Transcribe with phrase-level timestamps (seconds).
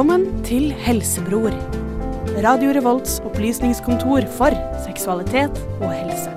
[0.00, 1.52] Velkommen til Helsebror.
[2.40, 6.30] Radio Revolts opplysningskontor for seksualitet og helse.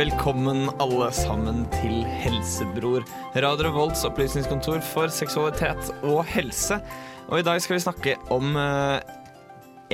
[0.00, 3.06] Velkommen alle sammen til Helsebror,
[3.38, 6.82] Radio Revolts opplysningskontor for seksualitet og helse.
[7.28, 8.98] Og i dag skal vi snakke om eh,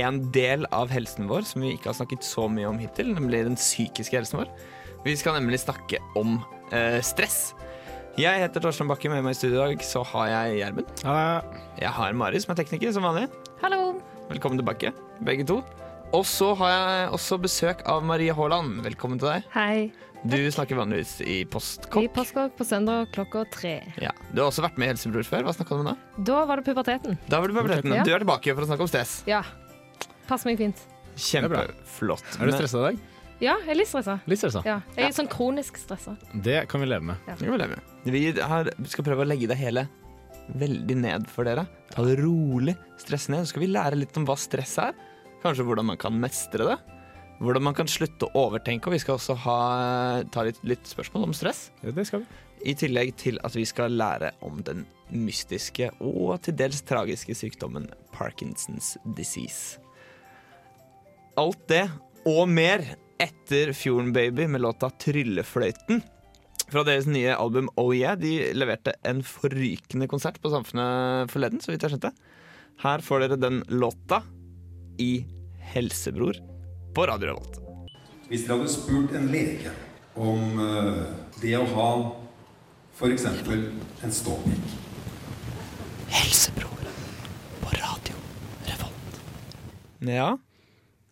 [0.01, 3.45] en del av helsen vår som vi ikke har snakket så mye om hittil, nemlig
[3.53, 4.55] den psykiske helsen vår.
[5.05, 6.41] Vi skal nemlig snakke om
[6.73, 7.55] eh, stress.
[8.17, 10.87] Jeg heter Torstein Bakke, med meg i studio i dag så har jeg Gjermund.
[11.77, 13.27] Jeg har Mari som er tekniker, som vanlig.
[13.61, 13.99] Hallo.
[14.31, 15.59] Velkommen tilbake, begge to.
[16.17, 18.81] Og så har jeg også besøk av Marie Haaland.
[18.87, 19.45] Velkommen til deg.
[19.53, 19.91] Hei.
[20.27, 21.99] Du snakker vanligvis i Postkokk.
[22.03, 22.55] I Postkokk.
[22.59, 23.75] På søndag klokka tre.
[24.03, 24.11] Ja.
[24.33, 25.45] Du har også vært med i Helsebror før.
[25.47, 25.95] Hva snakka du om da?
[26.31, 27.19] Da var det puberteten.
[27.29, 27.93] Da var du puberteten.
[27.95, 28.03] Ja.
[28.07, 29.19] Du er tilbake for å snakke om stress.
[29.29, 29.43] Ja.
[30.27, 30.81] Passer meg fint.
[31.21, 32.25] Kjempeflott.
[32.41, 33.05] Er du Men- stressa i dag?
[33.37, 34.17] Ja, jeg er litt stressa.
[34.25, 34.63] Litt stressa.
[34.65, 34.79] Ja.
[34.97, 36.15] Jeg er sånn kronisk stressa.
[36.33, 37.21] Det kan vi leve med.
[37.27, 37.95] Det kan vi leve med.
[38.09, 39.85] Vi har, skal prøve å legge det hele
[40.57, 41.67] veldig ned for dere.
[41.93, 42.77] Ta det rolig.
[43.03, 43.45] stress ned.
[43.45, 44.97] Så skal vi lære litt om hva stress er.
[45.43, 46.79] Kanskje hvordan man kan mestre det.
[47.43, 48.89] Hvordan man kan slutte å overtenke.
[48.89, 49.61] Og vi skal også ha,
[50.33, 51.67] ta litt, litt spørsmål om stress.
[51.85, 52.43] Ja, det skal vi.
[52.67, 57.85] I tillegg til at vi skal lære om den mystiske og til dels tragiske sykdommen
[58.17, 59.83] Parkinsons disease.
[61.37, 61.85] Alt det
[62.27, 66.03] og mer etter Fjorden Baby med låta 'Tryllefløyten'.
[66.67, 68.19] Fra deres nye album Oh Yeah.
[68.19, 72.13] De leverte en forrykende konsert på Samfunnet forleden, så vidt jeg skjønte.
[72.83, 74.23] Her får dere den låta
[74.99, 75.25] i
[75.73, 76.39] Helsebror
[76.95, 77.61] på Radio Revolt.
[78.29, 79.71] Hvis dere hadde spurt en lege
[80.17, 81.05] om eh,
[81.43, 81.91] det å ha
[82.97, 83.27] f.eks.
[83.29, 84.75] en ståpikk
[86.17, 86.91] Helsebror
[87.61, 88.19] på Radio
[88.67, 89.21] Revolt.
[90.01, 90.33] Ja.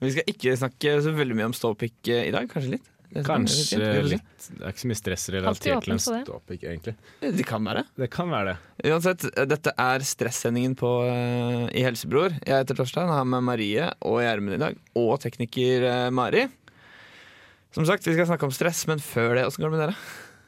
[0.02, 2.48] Vi skal ikke snakke så veldig mye om ståpikk eh, i dag.
[2.50, 2.90] Kanskje litt?
[3.22, 3.78] Kanskje
[4.10, 6.22] litt Det er ikke så mye stress relatert til en det.
[6.26, 6.96] ståpikk, egentlig.
[7.22, 7.84] Det kan være.
[8.00, 8.90] Det kan være det.
[8.90, 12.34] Uansett, dette er stressendingen på, uh, i Helsebror.
[12.40, 14.82] Jeg heter Torstein, har med Marie og Gjermund i dag.
[14.98, 16.48] Og tekniker uh, Mari.
[17.74, 19.96] Som sagt, vi skal snakke om stress, men før det, åssen går det med dere?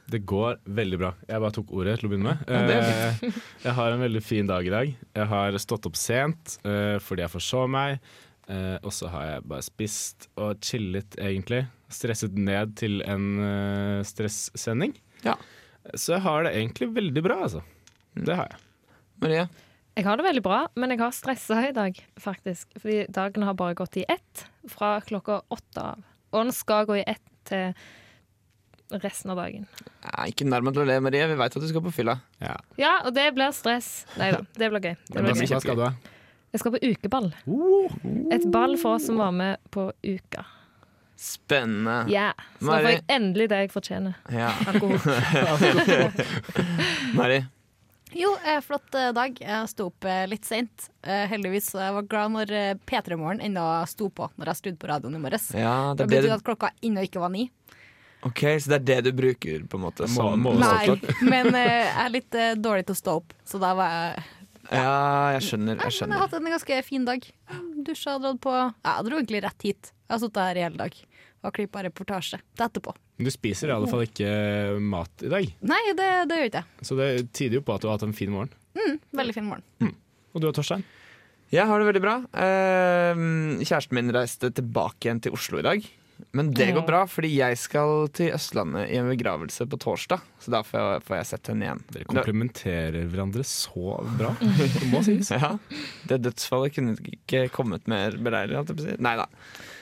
[0.07, 1.09] Det går veldig bra.
[1.27, 2.43] Jeg bare tok ordet til å begynne med.
[2.47, 4.93] Er Eh, jeg har en veldig fin dag i dag.
[5.19, 7.99] Jeg har stått opp sent eh, fordi jeg forsov meg.
[8.47, 11.65] Eh, og så har jeg bare spist og chillet, egentlig.
[11.91, 14.95] Stresset ned til en uh, stressending.
[15.23, 15.35] Ja.
[15.95, 17.63] Så jeg har det egentlig veldig bra, altså.
[18.15, 18.59] Det har jeg.
[19.23, 19.47] Maria?
[19.97, 22.69] Jeg har det veldig bra, men jeg har stressa i dag, faktisk.
[22.79, 26.03] Fordi dagen har bare gått i ett fra klokka åtte av.
[26.31, 27.71] Og den skal gå i ett til
[29.03, 29.65] resten av dagen.
[30.03, 31.25] Ja, ikke nærmere til å le, Marie.
[31.31, 32.19] Vi veit at du skal på fylla.
[32.43, 32.55] Ja.
[32.79, 34.05] Ja, og det blir stress.
[34.19, 34.95] Nei da, det blir gøy.
[35.07, 35.49] Det blir gøy.
[35.55, 35.95] hva skal du ha?
[36.53, 37.31] Jeg skal på ukeball.
[38.31, 40.45] Et ball for oss som var med på Uka.
[41.17, 42.05] Spennende.
[42.13, 44.13] Ja, Så da får jeg endelig det jeg fortjener.
[44.31, 44.51] Ja.
[44.69, 44.99] Alkohol.
[47.17, 47.39] Mari?
[48.15, 49.35] Jo, eh, flott eh, dag.
[49.41, 50.87] Jeg sto opp eh, litt seint.
[51.03, 54.61] Eh, heldigvis så jeg var glad når eh, P3 Morgen ennå sto på når jeg
[54.61, 55.49] skrudde på radioen i morges.
[55.57, 57.49] Ja, det Det betydde du, at klokka ennå ikke var ni.
[58.25, 60.07] ok, så det er det du bruker, på en måte?
[60.15, 60.95] Må- må- Nei,
[61.27, 62.31] men jeg er litt
[62.63, 64.23] dårlig til å stå opp, så da var jeg
[64.71, 65.77] Ja, jeg skjønner.
[65.79, 67.27] Nei, Jeg men jeg har hatt en ganske fin dag.
[67.87, 69.91] Dusja, dratt på Ja, jeg dro egentlig rett hit.
[70.07, 70.97] Jeg har sittet her i hele dag
[71.47, 72.91] og klippa reportasje til etterpå.
[73.21, 74.29] Du spiser i alle fall ikke
[74.83, 76.87] mat i dag, Nei, det, det gjør ikke jeg.
[76.89, 77.07] så det
[77.37, 78.51] tyder jo på at du har hatt en fin morgen.
[79.15, 79.93] Veldig fin morgen.
[80.33, 80.83] Og du og Torstein?
[81.53, 82.15] Jeg har det veldig bra.
[82.35, 83.21] Eh,
[83.63, 85.85] kjæresten min reiste tilbake igjen til Oslo i dag.
[86.37, 90.21] Men det går bra, fordi jeg skal til Østlandet i en begravelse på torsdag.
[90.41, 91.81] Så da får jeg, får jeg sett henne igjen.
[91.93, 94.33] Dere komplementerer hverandre så bra.
[94.41, 95.31] Det må sies.
[95.37, 95.51] Ja,
[96.09, 98.57] Det dødsfallet kunne ikke kommet mer beleilig.
[98.57, 98.95] holdt jeg på å si.
[99.07, 99.27] Nei da.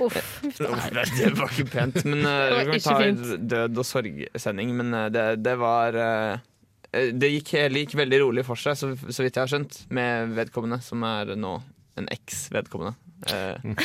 [0.06, 0.18] Uff.
[0.59, 2.01] Det var ikke pent.
[2.07, 4.75] Men uh, vi kan ta en død- og sorgsending.
[4.81, 6.44] Men uh, det, det var uh,
[6.91, 10.35] Det gikk, hele gikk veldig rolig for seg, så, så vidt jeg har skjønt, med
[10.38, 11.57] vedkommende, som er nå
[12.00, 12.95] en eks-vedkommende.
[13.31, 13.75] Eh,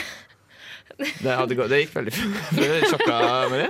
[1.00, 2.40] det, det gikk veldig fint.
[2.56, 3.18] Ble du sjokka,
[3.52, 3.68] Marie?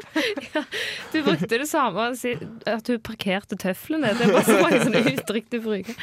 [1.13, 2.11] Du brukte det samme,
[2.75, 4.15] at du parkerte tøflene.
[4.19, 6.01] Det er bare så mange sånne uttrykk du bruker.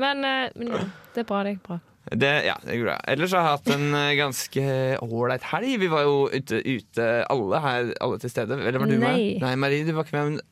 [0.00, 1.80] Men, eh, men ja, det er bra, det gikk bra.
[2.04, 2.96] Det, ja, det går bra.
[3.08, 4.64] Ellers har jeg hatt en eh, ganske
[5.06, 5.76] ålreit helg.
[5.80, 8.58] Vi var jo ute, ute alle her, alle til stede.
[8.60, 9.04] Eller var du Nei.
[9.06, 9.44] med?
[9.44, 10.34] Nei, Marie, du var ikke med.
[10.34, 10.42] Men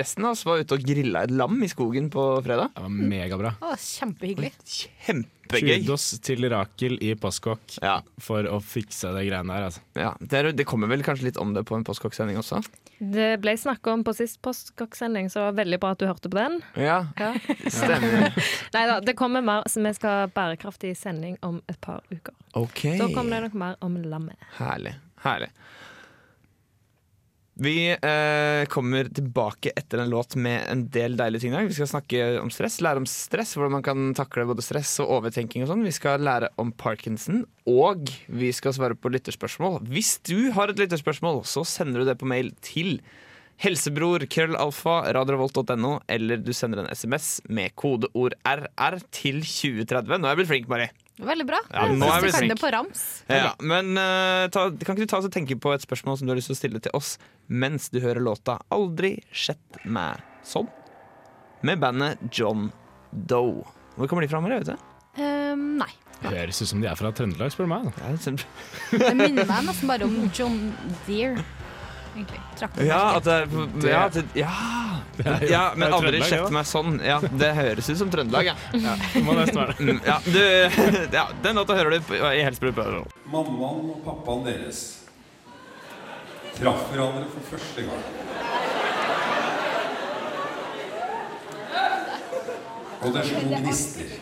[0.00, 2.70] resten av oss var ute og grilla et lam i skogen på fredag.
[2.76, 3.54] Det var megabra.
[3.60, 4.52] Å, kjempehyggelig.
[4.64, 5.82] Kjempegøy.
[5.82, 9.66] Kudos til Rakel i Postkokk Ja, for å fikse de greiene der.
[9.68, 9.82] Altså.
[10.00, 10.12] ja.
[10.20, 12.62] Det, er, det kommer vel kanskje litt om det på en postkokksending også?
[13.02, 16.30] Det ble snakka om på sist postkokksending, så det var veldig bra at du hørte
[16.32, 16.60] på den.
[16.78, 17.32] Ja, Ja.
[17.74, 18.30] stemmer.
[18.76, 22.32] Nei da, det kommer mer, så vi skal ha bærekraftig sending om et par uker.
[22.56, 22.84] OK.
[23.02, 24.38] Da kommer det nok mer om lammet.
[24.60, 24.94] Herlig.
[25.26, 25.50] Herlig.
[27.62, 31.54] Vi eh, kommer tilbake etter en låt med en del deilige ting.
[31.68, 35.12] Vi skal snakke om stress, lære om stress, hvordan man kan takle både stress og
[35.18, 35.62] overtenking.
[35.62, 35.84] og sånn.
[35.86, 39.78] Vi skal lære om parkinson, og vi skal svare på lytterspørsmål.
[39.94, 42.96] Hvis du har et lytterspørsmål, så sender du det på mail til
[43.62, 50.18] helsebror krøllalfa radiorevolt.no, eller du sender en SMS med kodeord RR til 2030.
[50.18, 50.90] Nå er jeg blitt flink, Mari.
[51.20, 51.58] Veldig bra.
[51.68, 53.02] Ja, Jeg nå er synes vi du kan det på rams.
[53.28, 56.32] Ja, men uh, ta, kan ikke du ta og tenke på et spørsmål som du
[56.32, 57.16] har lyst til å stille til oss
[57.48, 60.70] mens du hører låta 'Aldri sett meg sånn'
[61.62, 62.70] med bandet John
[63.12, 63.66] Doe.
[63.96, 64.40] Hvor kommer de fra?
[64.40, 64.88] Maria, vet du?
[65.22, 65.90] Um, nei.
[66.22, 67.90] Høres ut som de er fra Trøndelag, spør du meg.
[67.90, 68.08] da.
[68.08, 70.56] Ja, det Det minner meg nesten bare om John
[71.06, 71.44] Deere.
[72.14, 72.40] Egentlig.
[72.86, 73.46] Ja, at det er
[73.88, 74.50] ja, det, ja.
[75.48, 76.98] ja, men aldri sett meg sånn.
[77.04, 78.56] Ja, Det høres ut som Trøndelag, ja.
[78.86, 79.86] Ja, det må nesten være det.
[79.88, 80.42] Mm, ja, du,
[81.18, 84.82] ja den låta hører du i Helsebror Mammaen og pappaen deres
[86.58, 88.04] traff hverandre for første gang.
[93.02, 94.12] Og det slo gnister.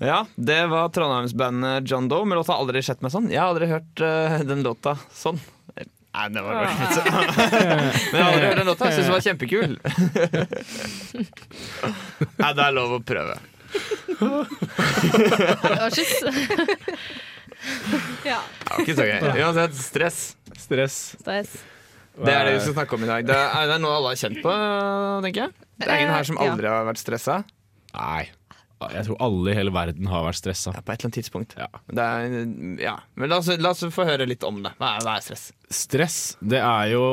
[0.00, 3.28] Ja, det var Trondheimsbandet John Doe med låta 'Aldri sett meg sånn'.
[3.30, 5.36] Jeg har aldri hørt uh, den låta sånn.
[6.10, 7.06] Nei, det var bare litt sånn.
[7.06, 8.84] Men jeg har aldri hørt den låta.
[8.88, 9.72] Jeg syns den var kjempekul.
[12.40, 13.36] Nei, det er lov å prøve.
[18.24, 18.38] Ja.
[18.40, 19.20] Det var ikke så gøy.
[19.44, 20.18] Uansett, stress.
[20.56, 20.96] Stress.
[21.20, 21.50] stress.
[22.20, 23.26] Det er det vi skal snakke om i dag.
[23.28, 24.54] Det er, det er noe alle har kjent på,
[25.26, 25.52] tenker jeg.
[25.80, 27.36] Det er ingen her som Eh, aldri har vært stressa.
[27.96, 28.24] Nei.
[28.80, 30.72] Jeg tror alle i hele verden har vært stressa.
[30.76, 31.56] Ja, på et eller annet tidspunkt.
[31.60, 31.68] Ja.
[31.90, 32.36] Det er,
[32.80, 32.94] ja.
[33.20, 34.72] Men la oss, la oss få høre litt om det.
[34.80, 35.50] Hva er, hva er stress?
[35.70, 37.04] Stress det er jo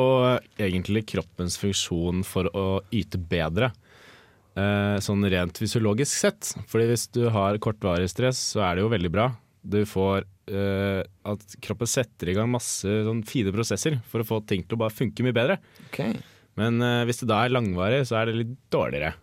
[0.56, 3.74] egentlig kroppens funksjon for å yte bedre.
[4.58, 6.54] Eh, sånn rent fysiologisk sett.
[6.72, 9.28] Fordi hvis du har kortvarig stress, så er det jo veldig bra.
[9.68, 14.42] Du får eh, at kroppen setter i gang masse sånn fine prosesser for å få
[14.48, 15.60] ting til å bare funke mye bedre.
[15.90, 16.16] Okay.
[16.58, 19.14] Men eh, hvis det da er langvarig, så er det litt dårligere.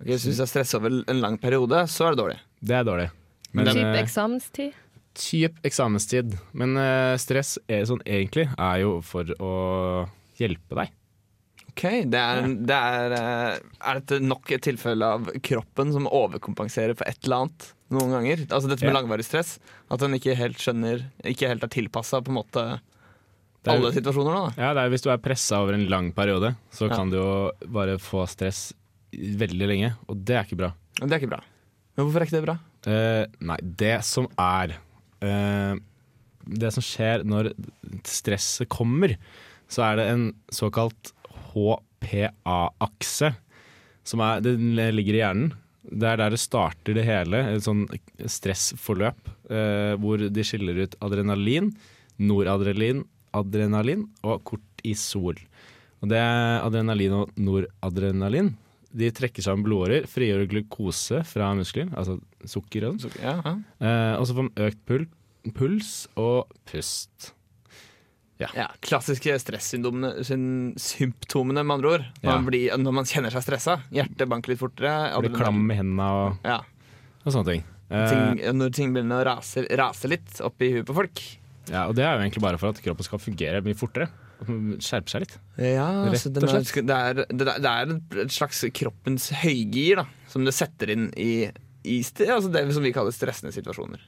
[0.00, 2.38] Ok, Så hvis jeg stresser over en lang periode, så er det dårlig.
[2.62, 3.10] Det er dårlig.
[3.52, 4.72] Men, Typ eh, eksamenstid.
[5.14, 6.38] typ eksamenstid.
[6.54, 9.52] Men uh, stress er sånn egentlig er jo for å
[10.38, 10.92] hjelpe deg.
[11.70, 16.96] Ok, det er, det er, eh, er dette nok et tilfelle av kroppen som overkompenserer
[16.98, 18.42] for et eller annet noen ganger?
[18.50, 19.00] Altså dette med Ja.
[19.00, 19.58] langvarig stress?
[19.90, 24.34] At den ikke helt skjønner Ikke helt er tilpassa på en måte er- alle situasjoner?
[24.56, 26.96] da Ja, det er Hvis du er pressa over en lang periode, så Ja.
[26.96, 28.72] kan du jo bare få stress
[29.12, 30.72] veldig lenge, og det er ikke bra.
[31.00, 31.42] Men Det er ikke bra.
[31.96, 32.56] Men hvorfor er ikke det bra?
[32.90, 34.76] Eh, nei, det som er
[35.20, 35.74] eh,
[36.48, 37.50] Det som skjer når
[38.08, 39.16] stresset kommer,
[39.70, 40.24] så er det en
[40.54, 41.12] såkalt
[41.52, 43.34] HPA-akse.
[44.06, 45.52] Som er, den ligger i hjernen.
[45.84, 47.84] Det er der det starter det hele, et sånn
[48.24, 49.30] stressforløp.
[49.50, 51.70] Eh, hvor de skiller ut adrenalin,
[52.20, 53.04] noradrenalin
[53.36, 55.38] adrenalin og kortisol.
[56.00, 58.54] Og det er adrenalin og noradrenalin.
[58.92, 62.16] De trekker sammen blodårer, frigjør glukose fra muskler, altså
[62.50, 63.12] sukker og sånn.
[63.12, 63.52] Så, ja, ja.
[63.78, 65.04] Eh, og så får man økt pul
[65.56, 67.30] puls og pust.
[68.40, 70.10] ja, Klassiske stressymptomene,
[70.80, 72.04] symptomene, med andre ord.
[72.22, 72.34] Ja.
[72.34, 73.78] Man blir, når man kjenner seg stressa.
[73.94, 74.94] Hjertet banker litt fortere.
[75.22, 76.58] Blir klam i hendene og, Ja.
[77.24, 77.64] og sånne ting.
[77.90, 81.20] Eh, Ting, når ting begynner å rase, rase litt opp i huet på folk.
[81.70, 84.08] ja, og det er jo egentlig bare for at kroppen skal fungere mye fortere.
[84.40, 85.34] Skjerpe seg litt.
[85.60, 86.86] Ja, altså, Rett og slett.
[86.88, 91.10] det, er, det, er, det er et slags kroppens høygir da, som det setter inn
[91.20, 91.50] i,
[91.84, 94.00] i altså det som vi kaller stressende situasjoner.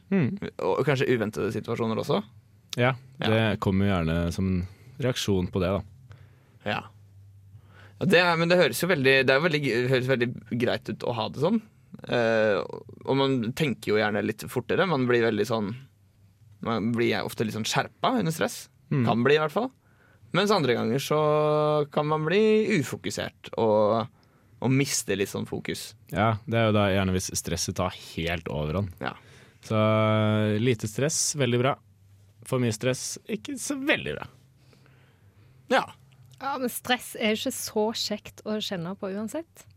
[0.64, 2.22] Og kanskje uventede situasjoner også.
[2.80, 3.28] Ja, Ja.
[3.28, 4.62] det kommer gjerne som en
[5.04, 5.82] reaksjon på det, da.
[6.64, 6.80] Ja.
[8.00, 9.60] Ja, det er, men det høres jo veldig, det er veldig,
[9.92, 11.60] høres veldig greit ut å ha det sånn.
[12.08, 12.64] Uh,
[13.04, 14.88] og man tenker jo gjerne litt fortere.
[14.88, 15.68] Man blir veldig sånn
[16.64, 18.68] Man blir ofte litt sånn skjerpa under stress.
[18.90, 19.04] Mm.
[19.06, 19.68] Kan bli, i hvert fall.
[20.32, 21.20] Mens andre ganger så
[21.92, 22.42] kan man bli
[22.78, 24.06] ufokusert og,
[24.62, 25.90] og miste litt sånn fokus.
[26.12, 28.94] Ja, det er jo da gjerne hvis stresset tar helt overhånd.
[29.02, 29.12] Ja.
[29.62, 31.74] Så eh, lite stress, veldig bra.
[32.48, 34.30] For mye stress, ikke så veldig bra.
[35.72, 35.84] Ja.
[36.42, 39.68] Ja, men stress er jo ikke så kjekt å kjenne på uansett,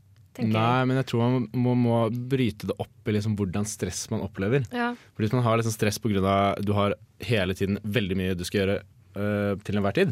[0.44, 4.24] Nei, men jeg tror man må, må bryte det opp i liksom hvordan stress man
[4.26, 4.66] opplever.
[4.76, 4.92] Ja.
[5.16, 6.56] For Hvis man har liksom stress pga.
[6.60, 8.78] du har hele tiden veldig mye du skal gjøre
[9.16, 10.12] øh, til enhver tid,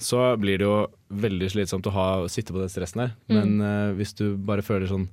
[0.00, 0.76] så blir det jo
[1.22, 3.12] veldig slitsomt å ha, sitte på den stressen der.
[3.28, 3.36] Mm.
[3.36, 5.08] Men øh, hvis du bare føler sånn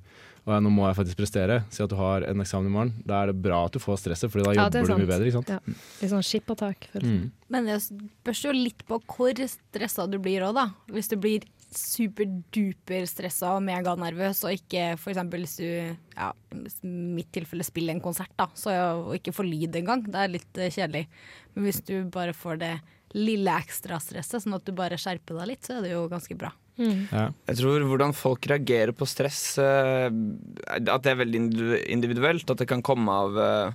[0.48, 2.92] og ja, nå må jeg faktisk prestere, si at du har en eksamen i morgen,
[3.04, 5.10] da er det bra at du får stresset, for da Ja, er jobber du mye
[5.10, 5.26] bedre.
[5.28, 5.50] ikke sant?
[5.52, 5.76] Ja.
[6.00, 6.86] Litt sånn skippertak.
[7.04, 7.26] Mm.
[7.52, 10.64] Men det spørs jo litt på hvor stressa du blir òg, da.
[10.88, 15.20] Hvis du blir superduper stressa og meganervøs, og ikke f.eks.
[15.34, 19.76] hvis du ja, i mitt tilfelle spiller en konsert, da, så og ikke får lyd
[19.82, 21.04] engang, det er litt eh, kjedelig.
[21.52, 22.72] Men hvis du bare får det
[23.16, 26.52] lille ekstrastresset, sånn at du bare skjerper deg litt, så er det jo ganske bra.
[26.78, 27.28] Ja.
[27.48, 31.42] Jeg tror hvordan folk reagerer på stress, eh, at det er veldig
[31.90, 32.50] individuelt.
[32.50, 33.72] At det kan komme av, eh,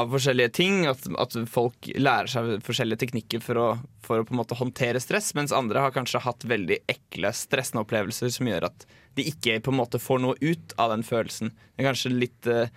[0.00, 0.86] av forskjellige ting.
[0.88, 3.68] At, at folk lærer seg forskjellige teknikker for å,
[4.06, 7.84] for å på en måte håndtere stress, mens andre har kanskje hatt veldig ekle, stressende
[7.84, 11.52] opplevelser som gjør at de ikke på en måte får noe ut av den følelsen.
[11.52, 12.72] Det er kanskje litt eh,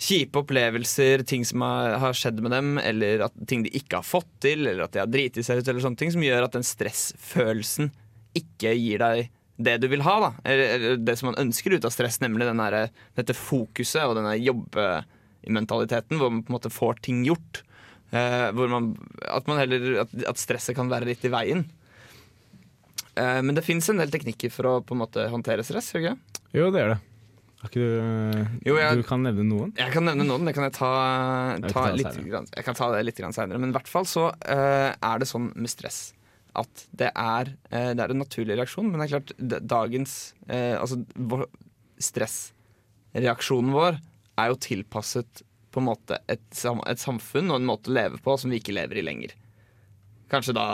[0.00, 4.30] kjipe opplevelser, ting som har, skjedd med dem, eller at ting de ikke har fått
[4.42, 6.66] til, eller at de har driti seg ut, eller sånne ting, som gjør at den
[6.66, 7.92] stressfølelsen
[8.34, 10.30] ikke gir deg det du vil ha, da.
[10.42, 14.34] Eller, eller det som man ønsker ut av stress, nemlig denne, dette fokuset og denne
[14.40, 17.62] jobbementaliteten, hvor man på en måte får ting gjort.
[18.10, 21.64] Eh, man, at, man heller, at, at stresset kan være litt i veien.
[23.14, 25.94] Eh, men det fins en del teknikker for å på en måte håndtere stress.
[25.94, 26.16] ikke?
[26.50, 27.02] Jo, det gjør det.
[27.72, 27.80] Du
[28.64, 29.72] Jo, jeg- Du kan nevne noen?
[29.76, 30.44] Jeg kan nevne noen.
[30.44, 32.18] Det kan jeg ta, ta tar litt.
[32.28, 33.58] Grann, jeg kan ta det litt senere.
[33.58, 36.12] Men i hvert fall så uh, er det sånn med stress
[36.54, 38.90] at det er, uh, det er en naturlig reaksjon.
[38.90, 39.32] Men det er klart,
[39.66, 41.48] dagens uh, Altså vår-
[41.98, 43.98] stressreaksjonen vår
[44.38, 45.42] er jo tilpasset
[45.74, 46.40] på en måte et,
[46.86, 49.32] et samfunn og en måte å leve på som vi ikke lever i lenger.
[50.30, 50.64] Kanskje da,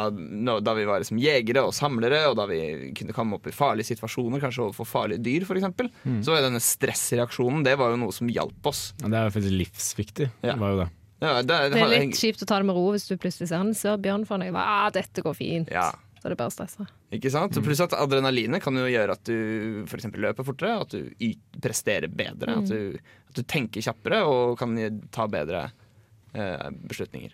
[0.62, 3.90] da vi var liksom jegere og samlere, og da vi kunne komme opp i farlige
[3.90, 5.66] situasjoner, kanskje overfor farlige dyr f.eks.,
[6.06, 6.20] Mm.
[6.24, 8.92] så var jo denne stressreaksjonen det var jo noe som hjalp oss.
[9.02, 10.28] Ja, Det er jo faktisk livsviktig.
[10.42, 10.52] Ja.
[10.54, 10.88] Det var jo det.
[11.20, 13.60] Ja, det, Det er litt kjipt å ta det med ro hvis du plutselig ser
[13.60, 14.54] en ser bjørn foran deg.
[14.56, 15.68] Ah, dette går fint.
[15.74, 15.90] Ja,
[16.20, 16.86] Så er det bare å stresse.
[17.12, 17.52] ikke sant?
[17.58, 17.64] Mm.
[17.66, 21.10] Pluss at adrenalinet kan jo gjøre at du for eksempel løper fortere, at du
[21.60, 22.96] presterer bedre, at, du,
[23.28, 24.76] at du tenker kjappere og kan
[25.10, 25.66] ta bedre
[26.34, 27.32] eh, beslutninger.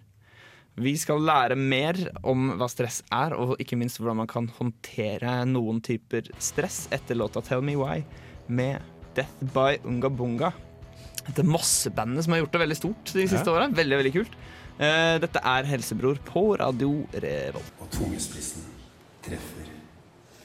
[0.76, 1.96] Vi skal lære mer
[2.28, 7.16] om hva stress er, og ikke minst hvordan man kan håndtere noen typer stress etter
[7.16, 8.04] låta 'Tell Me Why'
[8.48, 8.82] med
[9.14, 10.52] 'Death by Unga Bunga'.
[11.26, 13.52] Dette Mossebandet som har gjort det veldig stort de siste Ja.
[13.56, 13.68] åra.
[13.72, 14.34] Veldig, veldig kult.
[14.78, 17.72] Eh, dette er Helsebror på Radio Revolt.
[17.80, 18.62] Og tungesprissen
[19.22, 19.64] treffer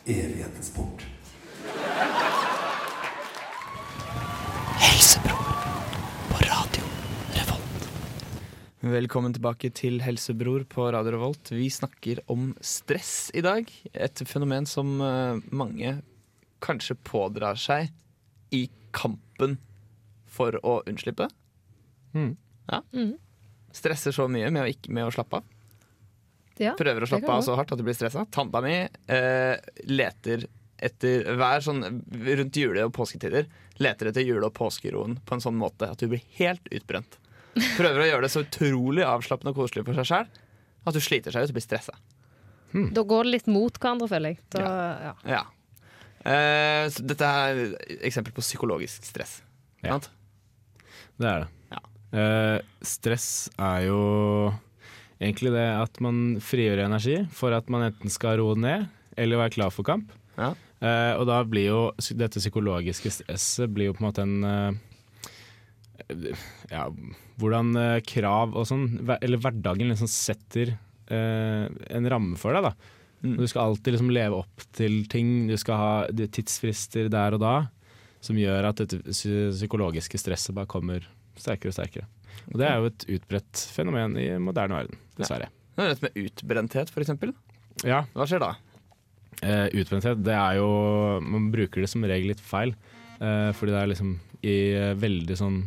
[0.07, 1.03] evighetens port.
[4.79, 5.55] Helsebror
[6.29, 6.83] på Radio
[7.35, 7.89] Revolt.
[8.81, 11.51] Velkommen tilbake til Helsebror på Radio Revolt.
[11.53, 13.67] Vi snakker om stress i dag.
[13.93, 15.91] Et fenomen som eh, mange
[16.65, 17.91] kanskje pådrar seg
[18.57, 18.63] i
[18.97, 19.59] kampen
[20.25, 21.29] for å unnslippe.
[22.17, 22.33] Mm.
[22.71, 22.81] Ja.
[22.89, 23.13] Mhm.
[23.71, 25.53] Stresser så mye med å, ikke, med å slappe av.
[26.59, 28.25] Ja, Prøver å slappe av så hardt at du blir stressa.
[28.33, 29.55] Tanta mi eh,
[29.93, 30.49] leter
[30.81, 33.45] etter hver sånn rundt jule- og påsketider
[33.77, 37.20] leter etter jule- og påskeroen på en sånn måte at du blir helt utbrent.
[37.77, 40.29] Prøver å gjøre det så utrolig avslappende og koselig for seg sjøl
[40.87, 41.95] at du sliter seg ut og blir stressa.
[42.95, 44.39] Da går det litt mot hverandre, føler jeg.
[44.55, 44.63] Da,
[45.03, 45.13] ja.
[45.27, 45.41] Ja.
[46.21, 49.39] Eh, så dette er et eksempel på psykologisk stress.
[49.83, 49.97] Ja.
[49.97, 50.09] Sant?
[51.19, 51.49] Det er det.
[51.73, 51.81] Ja.
[52.21, 53.27] Eh, stress
[53.59, 54.01] er jo
[55.21, 58.87] egentlig det at man frigjør energi for at man enten skal roe ned
[59.19, 60.13] eller være klar for kamp.
[60.39, 60.53] Ja.
[60.81, 61.81] Eh, og da blir jo
[62.17, 64.79] dette psykologiske stresset blir jo på en måte en eh,
[66.71, 66.85] Ja,
[67.41, 68.87] hvordan eh, krav og sånn,
[69.17, 70.73] eller hverdagen liksom setter
[71.11, 72.73] eh, en ramme for deg, da.
[73.21, 73.35] Mm.
[73.37, 77.55] Du skal alltid liksom leve opp til ting, du skal ha tidsfrister der og da,
[78.21, 81.05] som gjør at dette psykologiske stresset bare kommer
[81.37, 82.07] sterkere og sterkere.
[82.51, 85.51] Og det er jo et utbredt fenomen i moderne verden, dessverre.
[85.77, 87.33] Det er dette med utbrenthet, for eksempel.
[87.87, 88.51] Ja, Hva skjer da?
[89.41, 90.67] eh, utbrenthet, det er jo
[91.23, 92.73] Man bruker det som regel litt feil.
[93.21, 95.61] Eh, fordi det er liksom I eh, veldig sånn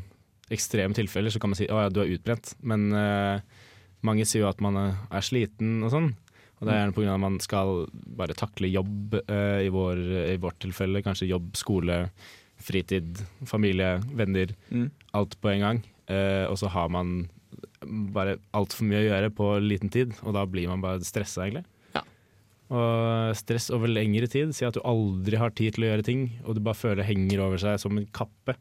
[0.54, 2.54] ekstreme tilfeller så kan man si at ja, du er utbrent.
[2.66, 3.42] Men uh,
[4.06, 6.12] mange sier jo at man er, er sliten og sånn.
[6.60, 7.14] Og det er gjerne pga.
[7.16, 7.84] at man skal
[8.18, 10.00] bare takle jobb, uh, i, vår,
[10.32, 11.02] i vårt tilfelle.
[11.04, 12.04] Kanskje jobb, skole,
[12.62, 14.54] fritid, familie, venner.
[14.70, 14.88] Mm.
[15.18, 15.82] Alt på en gang.
[16.08, 17.24] Uh, og så har man
[17.84, 21.64] bare altfor mye å gjøre på liten tid, og da blir man bare stressa, egentlig.
[21.94, 22.02] Ja.
[22.74, 26.26] Og stress over lengre tid, si at du aldri har tid til å gjøre ting,
[26.44, 28.56] og du bare føler det henger over seg som en kappe.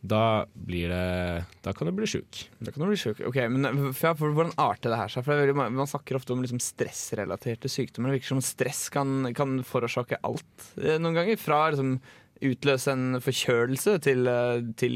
[0.00, 2.44] Da blir det Da kan du bli sjuk.
[2.62, 3.20] Da kan du bli sjuk.
[3.26, 5.26] Ok, men for, for Hvordan arter det her seg?
[5.26, 8.12] For det Man snakker ofte om liksom stressrelaterte sykdommer.
[8.12, 11.40] Det virker som stress kan, kan forårsake alt eh, noen ganger.
[11.42, 11.98] Fra liksom
[12.38, 14.94] utløse en forkjølelse til, eh, til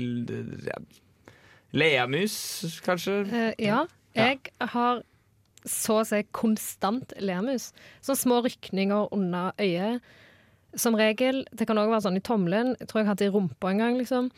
[0.69, 0.79] ja,
[1.75, 2.37] leamus,
[2.87, 3.25] kanskje.
[3.27, 3.85] Uh, ja.
[4.15, 5.03] Jeg har
[5.67, 7.71] så å si konstant leamus.
[8.05, 10.03] Sånne små rykninger under øyet.
[10.79, 11.43] Som regel.
[11.53, 12.77] Det kan òg være sånn i tommelen.
[12.81, 14.31] Jeg tror jeg hadde i rumpa en gang, liksom.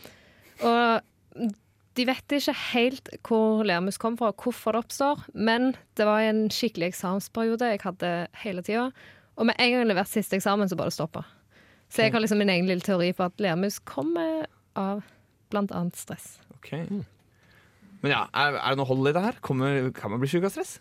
[0.62, 1.50] Og
[1.94, 5.24] de vet ikke helt hvor lermus kom fra, og hvorfor det oppstår.
[5.34, 8.88] Men det var i en skikkelig eksamensperiode jeg hadde hele tida.
[9.38, 11.24] Og med en gang jeg leverte siste eksamen, så bare stoppa.
[11.90, 15.04] Så jeg har liksom min egen lille teori på at lermus kommer av
[15.54, 16.40] annet stress.
[16.56, 16.72] Ok.
[18.02, 19.38] Men ja, er, er det noe hold i det her?
[19.44, 20.80] Kommer, kan man bli sjuk av stress?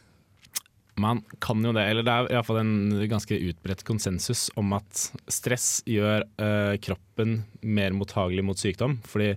[0.98, 2.74] Man kan jo det, eller det er iallfall en
[3.10, 8.98] ganske utbredt konsensus om at stress gjør eh, kroppen mer mottagelig mot sykdom.
[9.10, 9.32] Fordi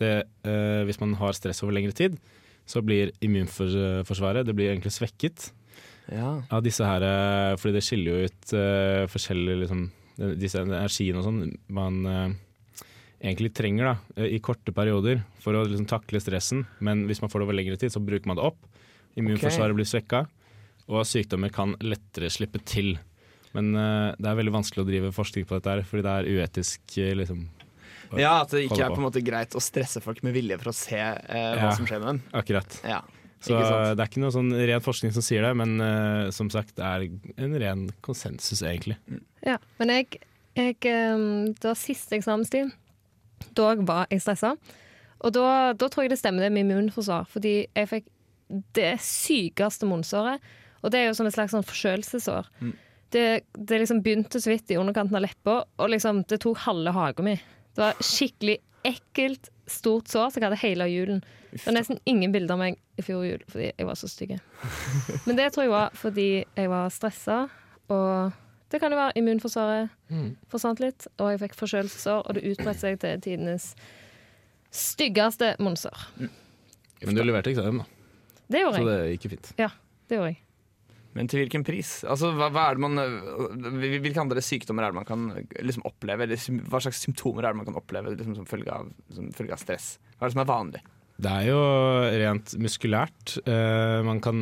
[0.00, 0.12] det,
[0.48, 2.18] eh, hvis man har stress over lengre tid,
[2.68, 5.50] så blir immunforsvaret det blir egentlig svekket
[6.10, 6.42] Ja.
[6.50, 9.82] av disse her eh, Fordi det skiller jo ut eh, forskjellige liksom,
[10.40, 12.32] disse energiene og sånn man eh,
[13.20, 16.64] egentlig trenger da, i korte perioder for å liksom, takle stressen.
[16.80, 18.60] Men hvis man får det over lengre tid, så bruker man det opp.
[19.20, 20.22] Immunforsvaret blir svekka,
[20.88, 22.94] og sykdommer kan lettere slippe til.
[23.52, 26.30] Men uh, det er veldig vanskelig å drive forskning på dette, her, fordi det er
[26.32, 26.96] uetisk.
[27.20, 27.44] liksom.
[28.18, 28.96] Ja, at det ikke er på.
[28.98, 31.70] en måte greit å stresse folk med vilje for å se eh, hva Ja.
[31.76, 32.22] som skjer med dem.
[32.32, 32.80] Akkurat.
[32.84, 33.02] Ja,
[33.40, 33.56] Så
[33.96, 36.84] det er ikke noe sånn ren forskning som sier det, men eh, som sagt, det
[36.84, 37.06] er
[37.40, 38.96] en ren konsensus, egentlig.
[39.46, 40.20] Ja, men jeg,
[40.56, 42.72] jeg ehm, Det var siste eksamenstid.
[43.56, 44.56] Da var jeg stressa.
[45.20, 48.06] Og da, da tror jeg det stemmer det med immunforsvar, fordi jeg fikk
[48.76, 50.40] det sykeste munnsåret.
[50.82, 52.46] Og det er jo som et slags sånn forkjølelsessår.
[53.12, 53.24] Det,
[53.56, 57.24] det liksom begynte så vidt i underkanten av leppa, og liksom det tok halve hagen
[57.26, 57.40] min.
[57.80, 61.22] Det var skikkelig ekkelt, stort sår som jeg hadde hele julen.
[61.48, 64.34] Det var nesten ingen bilder av meg i fjor jul fordi jeg var så stygg.
[65.26, 67.38] Men det tror jeg var fordi jeg var stressa,
[67.88, 68.36] og
[68.70, 69.96] det kan jo være immunforsvaret
[70.52, 73.70] forsvant litt, og jeg fikk forkjølelsessår, og det utbredte seg til tidenes
[74.76, 76.04] styggeste munnsår.
[76.20, 78.36] Men du leverte eksamen, da.
[78.50, 78.84] Det gjorde jeg.
[78.84, 79.52] Så det gikk jo fint.
[79.64, 79.72] Ja,
[80.10, 80.42] det gjorde jeg.
[81.16, 82.00] Men til hvilken pris?
[82.06, 85.26] Altså, hva, hva det man, øh, hvilke andre sykdommer er det man kan
[85.58, 86.26] liksom, oppleve?
[86.26, 89.56] Eller hva slags symptomer er det man kan oppleve liksom, som, følge av, som følge
[89.56, 89.92] av stress?
[90.14, 90.82] Hva er det som er vanlig?
[91.20, 91.62] Det er jo
[92.22, 93.34] rent muskulært.
[93.44, 94.38] Uh, man kan,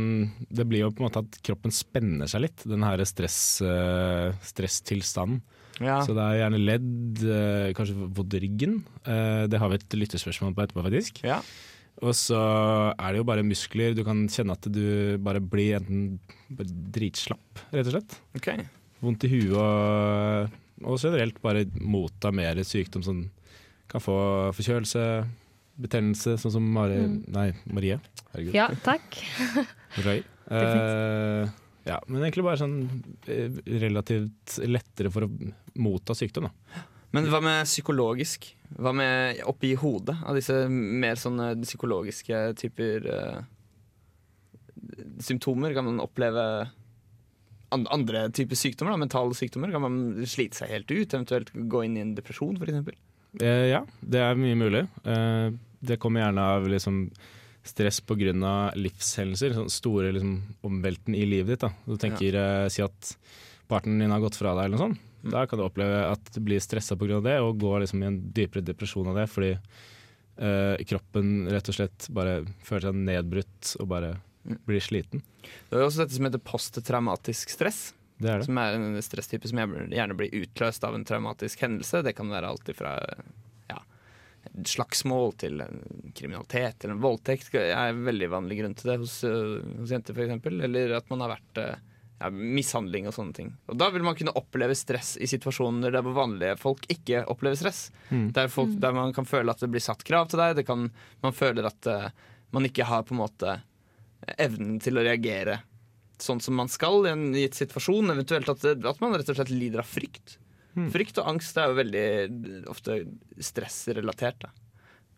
[0.46, 4.30] det blir jo på en måte at kroppen spenner seg litt, den her stress, uh,
[4.46, 5.40] stresstilstanden.
[5.78, 6.00] Ja.
[6.02, 8.78] Så det er gjerne ledd, uh, kanskje vondt i ryggen.
[9.02, 11.20] Det har vi et lyttespørsmål på etterpå, faktisk.
[11.26, 11.40] Ja.
[11.98, 12.38] Og så
[12.92, 13.96] er det jo bare muskler.
[13.96, 16.18] Du kan kjenne at du bare blir enten
[16.54, 18.18] bare dritslapp, rett og slett.
[18.38, 18.52] Ok.
[19.02, 23.24] Vondt i huet og, og generelt bare motta mer sykdom som
[23.88, 24.16] kan få
[24.56, 25.04] forkjølelse,
[25.80, 26.98] betennelse, sånn som Mari,
[27.32, 27.98] nei, Marie.
[28.32, 28.56] Herregud.
[28.56, 29.22] Ja, takk.
[29.98, 30.26] Beklager.
[30.48, 31.44] Uh,
[31.84, 32.78] ja, men egentlig bare sånn
[33.28, 35.28] eh, relativt lettere for å
[35.76, 36.84] motta sykdom, da.
[37.16, 38.50] Men hva med psykologisk?
[38.76, 40.18] Hva med oppi hodet?
[40.28, 43.38] Av disse mer sånne psykologiske typer uh,
[45.24, 45.72] symptomer?
[45.76, 46.44] Kan man oppleve
[47.72, 48.92] an andre typer sykdommer?
[48.94, 49.00] Da?
[49.00, 49.72] Mentale sykdommer?
[49.72, 51.08] Kan man slite seg helt ut?
[51.08, 52.92] Eventuelt gå inn i en depresjon, f.eks.?
[53.40, 54.84] Eh, ja, det er mye mulig.
[55.04, 55.48] Eh,
[55.80, 57.02] det kommer gjerne av liksom,
[57.66, 58.32] stress pga.
[58.76, 59.56] livshendelser.
[59.56, 61.66] Sånn store liksom, omvelten i livet ditt.
[61.66, 61.72] Da.
[61.84, 63.16] Du tenker, eh, Si at
[63.68, 65.07] partneren din har gått fra deg, eller noe sånt.
[65.22, 67.20] Da kan du oppleve at du blir stressa pga.
[67.24, 69.26] det, og går liksom, i en dypere depresjon av det.
[69.32, 74.16] Fordi eh, kroppen rett og slett bare føler seg nedbrutt og bare
[74.68, 75.22] blir sliten.
[75.68, 77.88] Det er også dette som heter posttraumatisk stress.
[78.18, 78.48] Det er det.
[78.48, 82.02] Som er en stresstype som gjerne blir utløst av en traumatisk hendelse.
[82.06, 82.94] Det kan være alt fra
[83.70, 83.78] ja,
[84.66, 85.62] slagsmål til
[86.18, 87.52] kriminalitet eller en voldtekt.
[87.54, 90.50] Det er en veldig vanlig grunn til det hos, øh, hos jenter, f.eks.
[90.66, 91.86] Eller at man har vært øh,
[92.18, 93.52] ja, mishandling og sånne ting.
[93.70, 97.88] Og Da vil man kunne oppleve stress i situasjoner der vanlige folk ikke opplever stress.
[98.10, 100.56] Der, folk, der man kan føle at det blir satt krav til deg.
[100.58, 100.88] Det kan,
[101.24, 102.08] man føler at uh,
[102.56, 103.58] man ikke har på en måte
[104.36, 105.60] evnen til å reagere
[106.18, 108.10] sånn som man skal i en gitt situasjon.
[108.10, 110.38] Eventuelt at, at man rett og slett lider av frykt.
[110.92, 112.06] Frykt og angst er jo veldig
[112.70, 113.00] ofte
[113.42, 114.44] stressrelatert.
[114.44, 114.50] Da.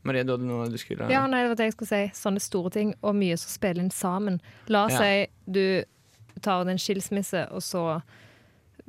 [0.09, 2.03] Marie, du hadde noe du skulle Ja, nei, det var det jeg skulle si.
[2.17, 4.41] Sånne store ting, og mye som spiller inn sammen.
[4.73, 5.03] La oss Ja.
[5.05, 5.85] si du
[6.43, 7.85] tar en skilsmisse, og så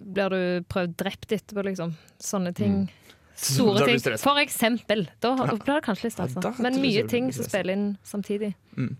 [0.01, 1.93] blir du prøvd drept etterpå, liksom.
[2.21, 2.89] Sånne ting.
[3.35, 3.99] Store ting.
[4.21, 5.05] For eksempel.
[5.23, 6.41] Da blir det kanskje litt stressa.
[6.43, 8.95] da Men mye ting som spiller inn samtidig, Mm.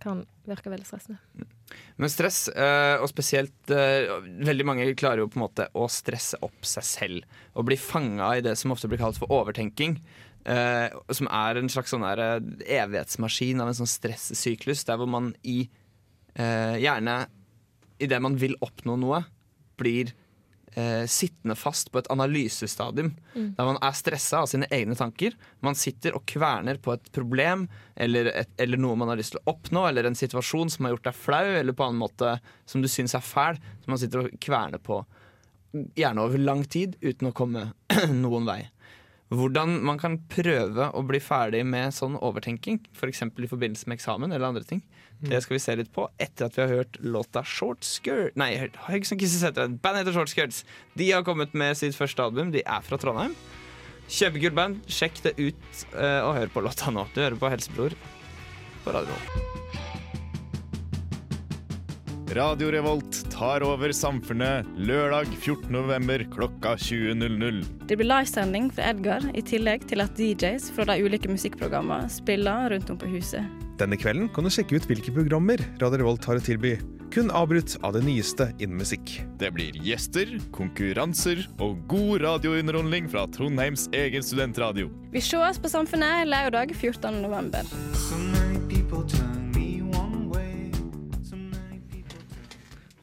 [0.00, 1.18] kan virke veldig stressende.
[1.96, 6.34] Men stress, eh, og spesielt eh, Veldig mange klarer jo på en måte å stresse
[6.42, 7.24] opp seg selv.
[7.56, 10.00] Og bli fanga i det som ofte blir kalt for overtenking.
[10.46, 12.04] eh, som er en slags sånn
[12.68, 14.84] evighetsmaskin av en sånn stressyklus.
[14.84, 15.68] Der hvor man i
[16.36, 17.26] eh, Gjerne
[18.02, 19.22] idet man vil oppnå noe,
[19.78, 20.12] blir
[20.74, 23.12] eh, sittende fast på et analysestadium.
[23.56, 25.34] Der man er stressa av sine egne tanker.
[25.64, 29.42] Man sitter og kverner på et problem eller, et, eller noe man har lyst til
[29.42, 32.36] å oppnå, eller en situasjon som har gjort deg flau, eller på annen måte
[32.70, 33.60] som du syns er fæl.
[33.84, 35.02] Som man sitter og kverner på
[35.98, 37.68] gjerne over lang tid uten å komme
[38.24, 38.60] noen vei.
[39.38, 43.24] Hvordan man kan prøve å bli ferdig med sånn overtenking, f.eks.
[43.24, 44.82] For i forbindelse med eksamen eller andre ting.
[45.24, 48.50] Det skal vi se litt på etter at vi har hørt låta Short Skirt Nei,
[48.88, 50.64] Haugesund som Bandet heter Short Skirts.
[50.98, 52.52] De har kommet med sitt første album.
[52.52, 53.36] De er fra Trondheim.
[54.04, 54.84] Kjempekult band.
[54.90, 57.08] Sjekk det ut eh, og hør på låta nå.
[57.14, 57.96] Du hører på Helsebror
[58.84, 59.63] på Radio Revolt.
[62.32, 65.68] Radio Revolt tar over samfunnet lørdag 14.
[65.72, 67.60] november klokka 20.00.
[67.84, 72.72] Det blir livesending fra Edgar, i tillegg til at DJs fra de ulike musikkprogrammene spiller
[72.72, 73.44] rundt om på huset.
[73.76, 76.78] Denne kvelden kan du sjekke ut hvilke programmer Radio Revolt har å tilby.
[77.14, 79.18] Kun avbrutt av det nyeste innen musikk.
[79.38, 84.88] Det blir gjester, konkurranser og god radiounderholdning fra Trondheims egen studentradio.
[85.12, 87.20] Vi sees på Samfunnet lørdag 14.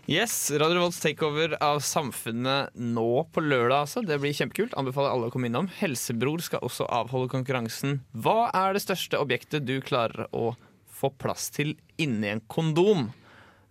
[0.09, 3.83] Yes, Radio Revolts takeover av Samfunnet nå på lørdag.
[3.85, 4.01] altså.
[4.01, 4.73] Det blir kjempekult.
[4.73, 5.69] Anbefaler alle å komme innom.
[5.77, 7.99] Helsebror skal også avholde konkurransen.
[8.17, 10.55] Hva er det største objektet du klarer å
[10.89, 13.11] få plass til inni en kondom?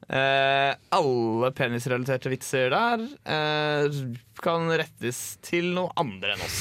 [0.07, 3.99] Eh, alle penisrelaterte vitser der eh,
[4.43, 6.61] kan rettes til noe andre enn oss.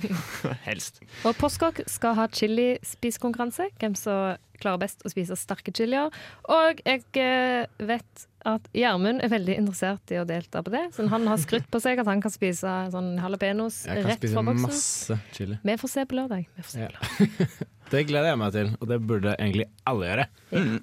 [0.68, 1.00] Helst.
[1.22, 3.70] Og Postkokk skal ha chilispisekonkurranse.
[3.78, 6.10] Hvem som klarer best å spise sterke chilier.
[6.50, 10.84] Og jeg eh, vet at Gjermund er veldig interessert i å delta på det.
[10.94, 14.44] Så han har skrytt på seg at han kan spise sånn jalapeños rett spise fra
[14.46, 14.66] boksen.
[14.68, 15.58] masse chili.
[15.66, 16.46] Vi får se på lørdag.
[16.54, 16.86] Vi får se.
[16.86, 17.48] Ja.
[17.86, 20.22] Det gleder jeg meg til, og det burde egentlig alle gjøre.
[20.50, 20.78] Mm.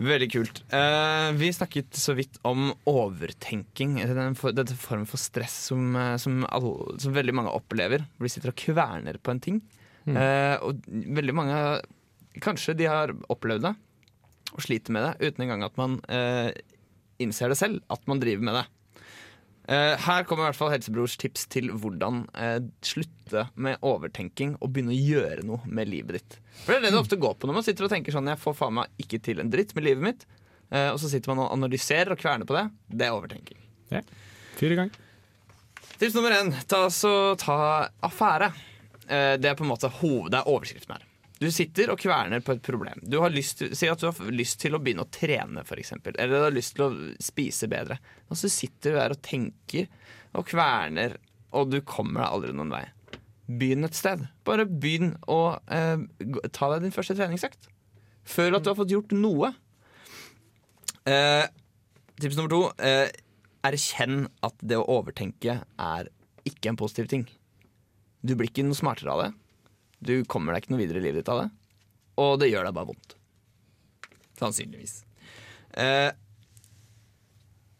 [0.00, 0.56] Veldig kult.
[0.74, 4.00] Eh, vi snakket så vidt om overtenking.
[4.10, 8.02] Den for, dette formen for stress som, eh, som, alle, som veldig mange opplever.
[8.16, 9.60] Hvor de sitter og kverner på en ting.
[10.08, 10.18] Mm.
[10.18, 10.82] Eh, og
[11.20, 11.62] veldig mange
[12.40, 13.72] Kanskje de har opplevd det
[14.54, 16.50] og sliter med det uten engang at man eh,
[17.22, 18.66] innser det selv, at man driver med det.
[19.70, 24.72] Eh, her kommer i hvert fall Helsebrors tips til hvordan eh, slutte med overtenking og
[24.72, 26.38] begynne å gjøre noe med livet ditt.
[26.64, 28.40] For det er det det ofte går på når man sitter og tenker sånn Jeg
[28.42, 30.26] får faen meg ikke til en dritt med livet mitt.
[30.70, 32.64] Eh, og så sitter man og analyserer og kverner på det.
[32.90, 33.62] Det er overtenking.
[33.94, 34.02] Ja.
[34.58, 34.90] Fyr i gang.
[36.00, 37.60] Tips nummer én ta, så, ta
[38.06, 38.50] affære.
[39.06, 41.06] Eh, det er på en måte hoved, det er overskriften her.
[41.40, 43.00] Du sitter og kverner på et problem.
[43.00, 45.94] Du har lyst, Si at du har lyst til å begynne å trene, f.eks.
[46.12, 46.90] Eller du har lyst til å
[47.22, 47.96] spise bedre.
[48.28, 49.88] Og så sitter du der og tenker
[50.36, 51.16] og kverner,
[51.56, 52.84] og du kommer deg aldri noen vei.
[53.48, 54.26] Begynn et sted.
[54.46, 55.40] Bare begynn å
[55.72, 56.04] eh,
[56.52, 57.70] ta deg din første treningsøkt.
[58.28, 59.54] Føl at du har fått gjort noe.
[61.08, 61.48] Eh,
[62.20, 62.62] tips nummer to.
[62.84, 63.08] Eh,
[63.66, 66.12] erkjenn at det å overtenke er
[66.48, 67.24] ikke en positiv ting.
[68.20, 69.30] Du blir ikke noe smartere av det.
[70.00, 71.48] Du kommer deg ikke noe videre i livet ditt av det.
[72.20, 73.16] Og det gjør deg bare vondt.
[74.40, 75.00] Sannsynligvis.
[75.76, 76.10] Eh,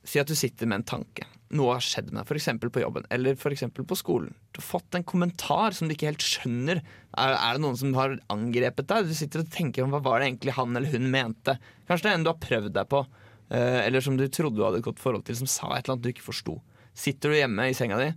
[0.06, 1.26] si at du sitter med en tanke.
[1.56, 2.60] Noe har skjedd med deg, f.eks.
[2.62, 4.34] på jobben eller for på skolen.
[4.52, 6.82] Du har fått en kommentar som du ikke helt skjønner.
[7.18, 9.08] Er, er det noen som har angrepet deg?
[9.08, 11.56] Du sitter og tenker om hva var det egentlig han eller hun mente.
[11.88, 13.02] Kanskje det er en du har prøvd deg på,
[13.50, 15.96] eh, eller som du trodde du hadde et godt forhold til, som sa et eller
[15.96, 16.60] annet du ikke forsto.
[16.94, 18.12] Sitter du hjemme i senga di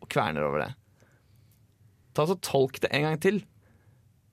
[0.00, 0.72] og kverner over det.
[2.16, 3.42] Ta så Tolk det en gang til.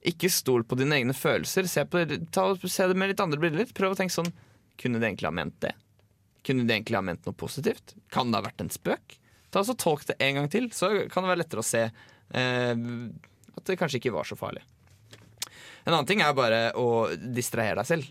[0.07, 1.67] Ikke stol på dine egne følelser.
[1.69, 2.03] Se, på,
[2.35, 3.69] ta, se det med litt andre briller.
[3.75, 4.31] Prøv å tenke sånn
[4.79, 5.75] Kunne de egentlig ha ment det?
[6.43, 7.93] Kunne de egentlig ha ment noe positivt?
[8.11, 9.17] Kan det ha vært en spøk?
[9.53, 12.71] Ta så Tolk det en gang til, så kan det være lettere å se eh,
[13.53, 14.63] at det kanskje ikke var så farlig.
[15.83, 18.09] En annen ting er bare å distrahere deg selv.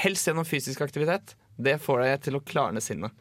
[0.00, 1.34] Helst gjennom fysisk aktivitet.
[1.60, 3.12] Det får deg til å klarne sinnet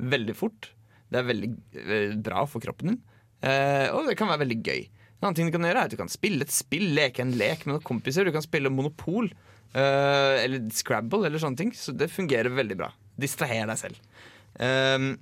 [0.00, 0.70] veldig fort.
[1.10, 3.00] Det er veldig eh, bra for kroppen din,
[3.44, 4.84] eh, og det kan være veldig gøy.
[5.20, 7.34] En annen ting Du kan gjøre er at du kan spille et spill, leke en
[7.36, 8.24] lek med noen kompiser.
[8.24, 11.74] Du kan spille Monopol uh, eller Scrabble eller sånne ting.
[11.76, 12.88] Så det fungerer veldig bra.
[13.20, 14.00] Distraher deg selv.
[14.56, 15.12] Um,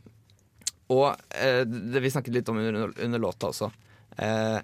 [0.94, 3.72] og uh, det vi snakket litt om under, under låta også.
[4.14, 4.60] Uh,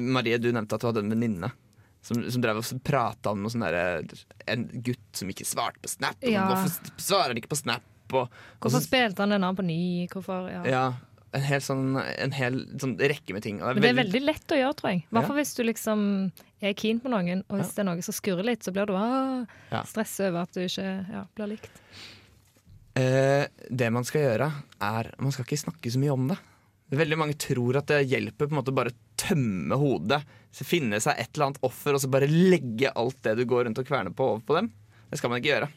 [0.00, 1.52] Marie, du nevnte at du hadde en venninne
[2.04, 6.16] som, som drev og prata om sånn En gutt som ikke svarte på Snap.
[6.24, 6.46] Ja.
[6.48, 7.84] Hvorfor svarer han ikke på Snap?
[8.10, 10.08] Og, og Hvorfor så- spilte han den av på ny?
[10.10, 10.62] Hvorfor, ja.
[10.66, 10.84] ja,
[11.32, 13.60] en hel sånn En hel sånn rekke med ting.
[13.62, 15.02] Og Men det er veldig lett å gjøre, tror jeg.
[15.04, 15.28] I hvert Ja.
[15.28, 16.00] fall hvis du liksom
[16.60, 18.94] er keen på noen, og hvis det er noe som skurrer litt, så blir du
[18.96, 19.82] ah, Ja.
[19.84, 21.70] stressa over at du ikke ja, blir likt.
[22.98, 26.38] Eh, det man skal gjøre, er Man skal ikke snakke så mye om det.
[26.90, 30.24] Veldig mange tror at det hjelper på en måte bare tømme hodet.
[30.50, 33.68] Så finne seg et eller annet offer og så bare legge alt det du går
[33.68, 34.72] rundt og kverner på, over på dem.
[35.08, 35.68] Det skal man ikke gjøre.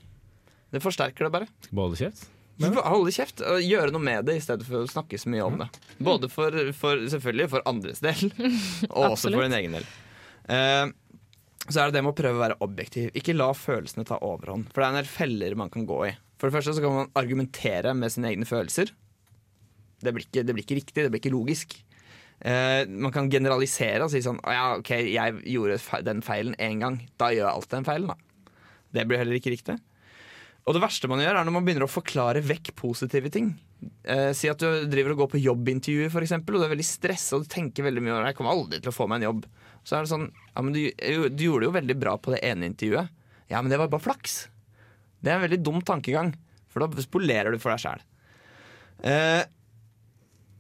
[0.73, 1.47] Det forsterker det bare.
[1.61, 2.25] Skal bare holde kjeft?
[2.61, 5.55] Holde kjeft og gjøre noe med det i stedet for å snakke så mye om
[5.63, 5.69] det.
[5.97, 8.27] Både for, for selvfølgelig for andres del,
[8.93, 9.87] og også for din egen del.
[10.45, 10.91] Uh,
[11.65, 13.09] så er det det med å prøve å være objektiv.
[13.17, 14.67] Ikke la følelsene ta overhånd.
[14.73, 16.11] For det er en del feller man kan gå i.
[16.37, 18.91] For det første så kan man argumentere med sine egne følelser.
[20.03, 21.77] Det blir ikke, det blir ikke riktig, det blir ikke logisk.
[22.43, 26.99] Uh, man kan generalisere og si sånn ja, OK, jeg gjorde den feilen én gang.
[27.17, 28.59] Da gjør jeg alltid den feilen, da.
[28.93, 29.79] Det blir heller ikke riktig.
[30.63, 33.49] Og det verste man gjør, er når man begynner å forklare vekk positive ting.
[34.07, 36.87] Eh, si at du driver og går på jobbintervjuer, for eksempel, og du er veldig
[36.87, 39.49] stressa og du tenker veldig mye Jeg kommer aldri til å få meg en jobb.
[39.83, 42.39] Så er det sånn Ja, men du, du gjorde det jo veldig bra på det
[42.47, 43.11] ene intervjuet.
[43.51, 44.37] Ja, men det var bare flaks.
[45.19, 46.31] Det er en veldig dum tankegang,
[46.71, 48.07] for da spolerer du for deg sjæl.
[49.03, 49.43] Eh,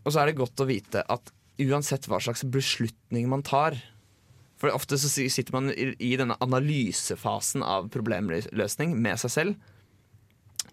[0.03, 1.31] og så er det godt å vite at
[1.63, 3.77] uansett hva slags beslutning man tar
[4.59, 9.72] For ofte så sitter man i denne analysefasen av problemløsning med seg selv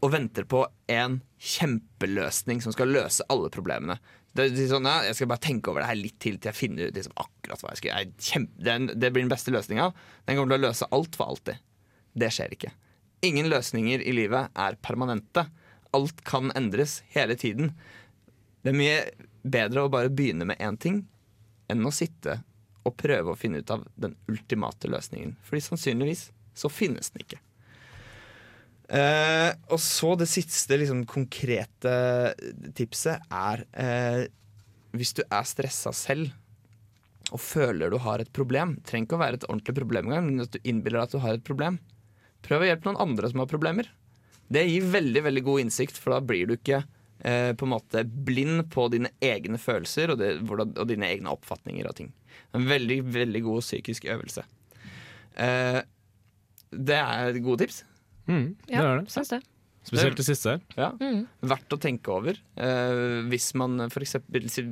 [0.00, 3.98] og venter på en kjempeløsning som skal løse alle problemene.
[4.36, 6.56] Det, er sånn, ja, jeg skal bare tenke over det her litt til til jeg
[6.56, 8.12] finner ut liksom, akkurat hva jeg skal gjøre.
[8.28, 9.90] Kjempe, den, det blir den beste løsninga.
[10.28, 11.64] Den kommer til å løse alt for alltid.
[12.20, 12.72] Det skjer ikke.
[13.26, 15.48] Ingen løsninger i livet er permanente.
[15.96, 17.74] Alt kan endres hele tiden.
[18.62, 19.02] Det er mye
[19.42, 21.02] bedre å bare begynne med én ting
[21.70, 22.40] enn å sitte
[22.86, 25.36] og prøve å finne ut av den ultimate løsningen.
[25.44, 27.40] Fordi sannsynligvis så finnes den ikke.
[28.90, 31.92] Eh, og så det siste liksom, konkrete
[32.74, 34.24] tipset er eh,
[34.98, 36.33] Hvis du er stressa selv
[37.31, 40.42] og føler du har et problem Trenger ikke å være et ordentlig problem engang, men
[40.42, 41.79] at du innbiller deg at du har et problem.
[42.42, 43.90] Prøv å hjelpe noen andre som har problemer.
[44.50, 48.03] Det gir veldig veldig god innsikt, for da blir du ikke eh, på en måte
[48.03, 52.11] blind på dine egne følelser og, det, og dine egne oppfatninger av ting.
[52.57, 54.42] En veldig, veldig god psykisk øvelse.
[55.38, 55.81] Eh,
[56.70, 57.85] det er gode tips.
[58.30, 59.10] Mm, det Ja, er det.
[59.12, 59.40] syns det.
[59.82, 60.60] Spesielt det siste her.
[60.76, 60.90] Ja.
[61.00, 61.22] Mm.
[61.40, 62.36] Verdt å tenke over.
[62.60, 64.12] Eh, hvis man f.eks.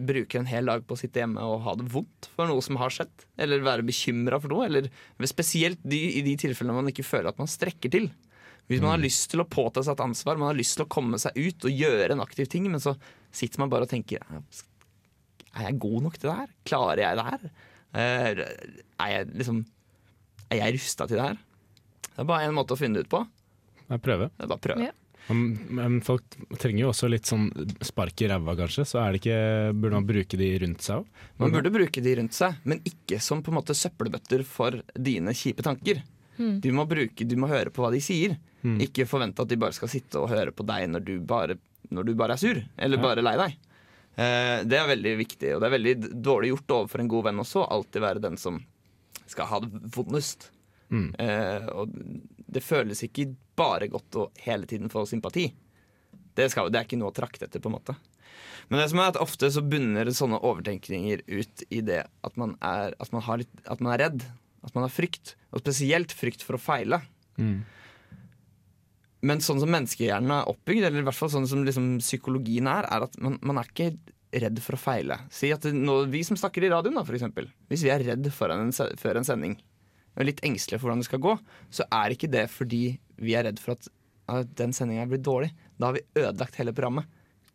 [0.04, 2.76] bruker en hel dag på å sitte hjemme og ha det vondt for noe som
[2.76, 4.90] har skjedd, eller være bekymra for noe, eller
[5.26, 8.10] spesielt de, i de tilfellene man ikke føler at man strekker til.
[8.68, 10.90] Hvis man har lyst til å påta seg et ansvar, man har lyst til å
[10.92, 12.92] komme seg ut og gjøre en aktiv ting, men så
[13.32, 14.20] sitter man bare og tenker
[15.56, 16.50] Er jeg god nok til det her?
[16.68, 17.48] Klarer jeg det her?
[17.96, 18.44] Eh,
[19.00, 19.62] Er jeg liksom
[20.52, 21.38] Er jeg rusta til det her?
[22.12, 23.24] Det er bare én måte å finne det ut på.
[23.88, 24.30] Jeg prøve.
[24.36, 24.88] Det er bare prøve.
[24.88, 24.92] Ja.
[25.28, 25.40] Men,
[25.76, 26.24] men folk
[26.56, 27.50] trenger jo også litt sånn
[27.84, 28.84] spark i ræva, kanskje.
[28.88, 29.40] Så er det ikke,
[29.76, 31.24] burde man bruke de rundt seg òg?
[31.42, 35.34] Man burde bruke de rundt seg, men ikke som på en måte søppelbøtter for dine
[35.36, 36.00] kjipe tanker.
[36.38, 38.36] Du, må bruke, du må høre på hva de sier.
[38.80, 41.58] Ikke forvente at de bare skal sitte og høre på deg når du bare,
[41.92, 43.02] når du bare er sur, eller Ja.
[43.02, 43.56] bare lei deg.
[44.18, 47.42] Eh, det er veldig viktig, og det er veldig dårlig gjort overfor en god venn
[47.44, 47.66] også.
[47.70, 48.62] Alltid være den som
[49.28, 50.48] skal ha det vondest.
[50.90, 51.10] Mm.
[51.20, 51.92] Eh, og
[52.48, 55.48] det føles ikke bare godt å hele tiden få sympati.
[56.38, 57.96] Det, skal, det er ikke noe å trakte etter, på en måte.
[58.68, 62.54] Men det som er at ofte så bunner sånne overtenkninger ut i det at man
[62.64, 64.28] er, at man har at man er redd.
[64.66, 65.34] At man har frykt.
[65.54, 67.00] Og spesielt frykt for å feile.
[67.38, 67.62] Mm.
[69.26, 72.86] Men sånn som menneskehjernen er oppbygd, eller i hvert fall sånn som liksom psykologien er,
[72.86, 73.90] er at man, man er ikke
[74.44, 75.16] redd for å feile.
[75.32, 77.48] Si at nå, Vi som snakker i radioen, da, eksempel.
[77.70, 79.56] Hvis vi er redd for en, før en sending,
[80.18, 81.34] og litt engstelige for hvordan det skal gå,
[81.72, 82.82] så er ikke det fordi
[83.20, 83.88] vi er redd for at,
[84.30, 85.50] at den sendinga blir dårlig.
[85.78, 87.06] Da har vi ødelagt hele programmet.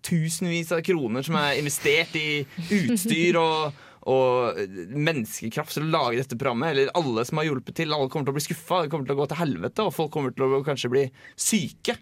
[0.03, 2.43] Tusenvis av kroner som er investert i
[2.75, 3.77] utstyr og,
[4.11, 4.57] og
[4.91, 6.73] menneskekraft til å lage dette programmet.
[6.73, 7.93] Eller alle som har hjulpet til.
[7.95, 10.11] Alle kommer til å bli skuffa, det kommer til å gå til helvete, og folk
[10.15, 11.05] kommer til å kanskje bli
[11.39, 11.95] syke.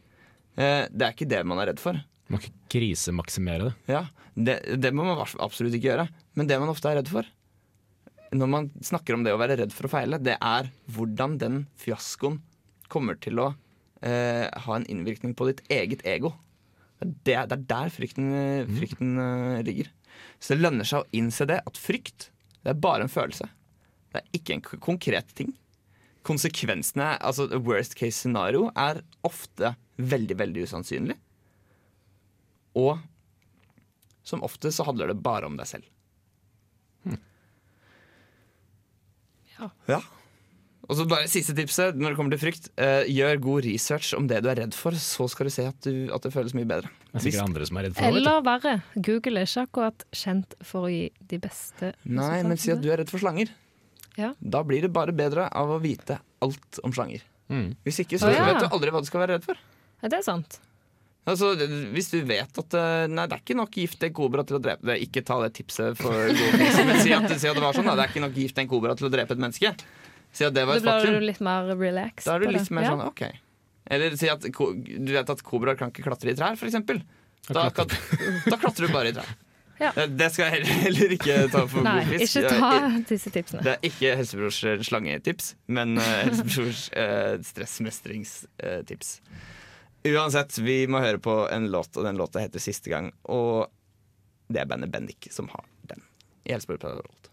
[0.57, 1.99] Eh, Det er ikke det man er redd for.
[2.31, 3.75] Man kan ikke krisemaksimere det.
[3.91, 4.05] Ja,
[4.39, 6.07] det, det må man absolutt ikke gjøre.
[6.39, 7.27] Men det man ofte er redd for,
[8.31, 11.57] når man snakker om det å være redd for å feile, det er hvordan den
[11.81, 12.37] fiaskoen
[12.91, 13.51] kommer til å
[14.03, 16.33] eh, ha en innvirkning på ditt eget ego.
[17.01, 19.63] Det er, det er der frykten, eh, frykten mm.
[19.67, 19.89] ligger.
[20.37, 22.29] Så det lønner seg å innse det, at frykt
[22.61, 23.47] det er bare en følelse.
[24.11, 25.55] Det er ikke en k- konkret ting.
[26.27, 31.17] Konsekvensene, altså worst case scenario, er ofte veldig, veldig usannsynlig.
[32.77, 32.99] Og
[34.21, 35.87] som ofte så handler det bare om deg selv.
[39.57, 39.71] Ja.
[39.89, 39.99] Ja.
[40.91, 42.67] Og så bare siste tipset når det kommer til frykt.
[42.75, 45.87] Eh, gjør god research om det du er redd for, så skal du se at,
[45.87, 46.91] du, at det føles mye bedre.
[47.07, 48.19] Det er sikkert andre som er redd for det.
[48.19, 48.73] Eller verre,
[49.07, 52.89] Google er ikke akkurat kjent for å gi de beste Nei, men si at du
[52.91, 53.53] er redd for slanger.
[54.19, 54.33] Ja.
[54.43, 57.23] Da blir det bare bedre av å vite alt om slanger.
[57.47, 57.71] Mm.
[57.87, 58.49] Hvis ikke så oh, ja.
[58.49, 59.63] vet du aldri hva du skal være redd for.
[60.01, 60.59] Ja, det er sant.
[61.29, 61.51] Altså,
[61.93, 64.61] Hvis du vet at eh, Nei, det er ikke nok gift en kobra til å
[64.63, 64.97] drepe det.
[65.05, 67.87] Ikke ta det tipset for god pris, men si at, si at det var sånn.
[67.91, 67.97] Da.
[67.99, 69.73] Det er ikke nok gift en kobra til å drepe et menneske.
[70.31, 72.25] Si at det var Da blir du litt mer relaxed.
[72.25, 72.71] Da er du litt det.
[72.77, 73.23] mer sånn OK.
[73.91, 76.77] Eller si at du vet at kobraer kan ikke klatre i trær, f.eks.
[77.51, 79.31] Da, da klatrer du bare i trær.
[79.81, 79.89] Ja.
[79.97, 82.35] Eh, Det skal jeg heller, heller ikke ta for Nei, god fisk.
[82.37, 83.63] ikke ta disse tipsene.
[83.65, 89.09] Det er ikke helsebrors slangetips, men eh, helsebrors eh, stressmestringstips.
[90.05, 93.09] Uansett, vi må høre på en låt, og den låta heter 'Siste gang'.
[93.25, 93.71] Og
[94.53, 96.05] det er bandet Bendik som har den.
[96.45, 97.30] i Helsebror Revolt.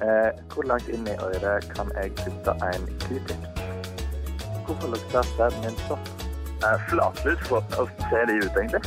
[0.00, 3.42] Eh, hvor langt inn i øret kan jeg putte en q-tip?
[4.66, 6.04] Hvorfor lukter sæden min sopp?
[6.64, 8.82] Eh, Flatlus, hvordan ser de ut egentlig?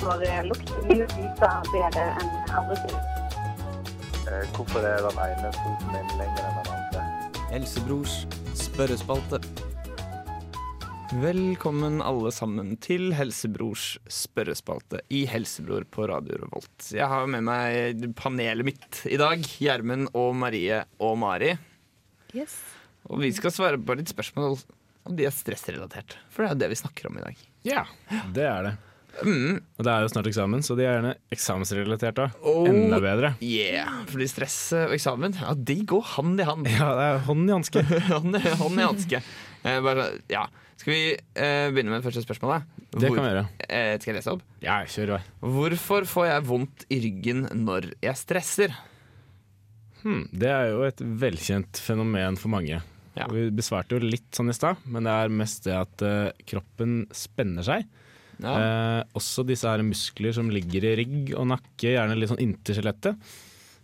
[0.00, 2.98] Hvorfor lukter mye lysere bedre enn andre ting?
[4.28, 7.00] Eh, hvorfor er den ene foten min lenger enn den andre?
[7.50, 8.14] Helsebrors
[8.54, 9.63] spørrespalte.
[11.12, 16.86] Velkommen alle sammen til Helsebrors spørrespalte i Helsebror på Radio Revolt.
[16.96, 19.42] Jeg har med meg panelet mitt i dag.
[19.60, 21.52] Gjermund og Marie og Mari.
[22.34, 22.56] Yes.
[23.10, 24.56] Og vi skal svare på litt spørsmål
[25.04, 26.16] om de er stressrelatert.
[26.32, 27.44] For det er jo det vi snakker om i dag.
[27.68, 27.84] Ja,
[28.34, 28.74] det er det.
[29.22, 29.60] Mm.
[29.78, 32.30] Og det er jo snart eksamen, så de er gjerne eksamensrelatert da.
[32.42, 32.64] Oh.
[32.66, 33.34] Enda bedre.
[33.44, 36.66] Yeah, fordi stress og eksamen, ja, de går hand i hand.
[36.72, 37.84] Ja, det er hånd i hanske.
[38.10, 39.22] hånd, i- hånd i hanske.
[39.62, 40.48] Eh, bare, ja.
[40.80, 42.66] Skal vi eh, begynne med det første spørsmålet?
[42.94, 43.44] Det kan vi gjøre.
[43.66, 44.42] Eh, skal jeg lese opp?
[44.62, 45.20] Ja, kjør vei.
[45.58, 48.74] Hvorfor får jeg vondt i ryggen når jeg stresser?
[50.04, 52.82] Hmm, det er jo et velkjent fenomen for mange.
[53.14, 53.28] Ja.
[53.30, 57.04] Vi besvarte jo litt sånn i stad, men det er mest det at eh, kroppen
[57.14, 57.86] spenner seg.
[58.42, 58.54] Ja.
[58.54, 62.78] Eh, også disse her muskler som ligger i rygg og nakke, gjerne litt sånn inntil
[62.78, 63.30] skjelettet,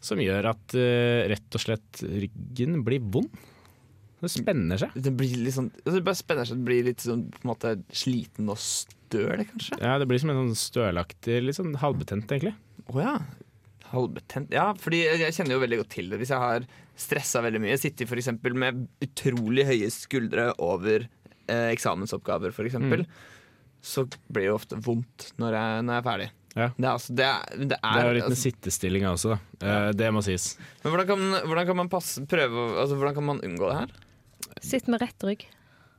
[0.03, 3.31] som gjør at eh, rett og slett ryggen blir vond.
[4.20, 4.96] Det spenner seg.
[5.00, 7.50] Det blir litt sånn altså, Det bare spenner seg, det blir litt sånn på en
[7.54, 9.78] måte sliten og støl, kanskje?
[9.80, 12.52] Ja, Det blir som en sånn stølaktig, litt sånn halvbetent, egentlig.
[12.92, 13.14] Å ja.
[13.90, 14.52] Halvbetent.
[14.54, 16.18] Ja, fordi jeg kjenner jo veldig godt til det.
[16.20, 16.66] Hvis jeg har
[17.00, 18.28] stressa veldig mye, sittet f.eks.
[18.54, 21.09] med utrolig høye skuldre over
[21.48, 23.06] eh, eksamensoppgaver, f.eks., Mm.
[23.83, 26.28] så blir det jo ofte vondt når jeg, når jeg er ferdig.
[26.50, 26.66] Ja.
[26.76, 29.33] Det er, altså, det er, det Det er, er jo litt med altså, sittestillinga også,
[29.33, 29.66] da.
[29.70, 30.46] Eh, det må sies.
[30.85, 33.92] Men hvordan kan, hvordan kan man passe, prøve altså, Hvordan kan man unngå det her?
[34.62, 35.46] Sitt med rett rygg.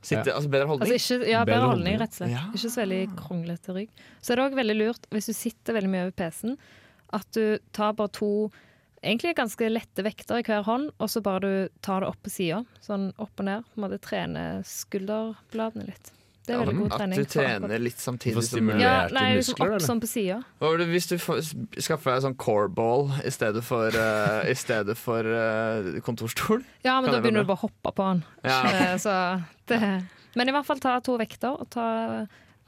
[0.02, 0.34] Sitte, Ja.
[0.36, 0.90] altså Bedre holdning?
[0.90, 2.32] Altså ikke, ja, Bedre bedre holdning, holdning, rett og slett.
[2.34, 2.44] Ja.
[2.50, 3.90] Ikke så veldig kronglete rygg.
[4.20, 6.56] Så er det òg veldig lurt, hvis du sitter veldig mye over PC-en,
[7.12, 8.30] at du tar bare to
[9.02, 12.30] egentlig ganske lette vekter i hver hånd, og så bare du tar det opp på
[12.30, 12.64] sida.
[12.82, 13.64] Sånn opp og ned.
[13.74, 16.12] På en måte trene skulderbladene litt.
[16.42, 17.18] Det er veldig god trening.
[17.20, 19.84] At du trener litt samtidig for som ja, nei, liksom muskler, opp eller?
[19.86, 20.38] sånn på sida.
[20.80, 21.42] Det hvis du får,
[21.86, 26.64] skaffer deg sånn coreball i stedet for, uh, i stedet for uh, kontorstol?
[26.86, 28.24] Ja, men da begynner du bare å hoppe på den.
[28.42, 28.58] Ja.
[28.72, 29.12] Eh, Så
[29.70, 29.78] det
[30.34, 31.86] Men i hvert fall ta to vekter og ta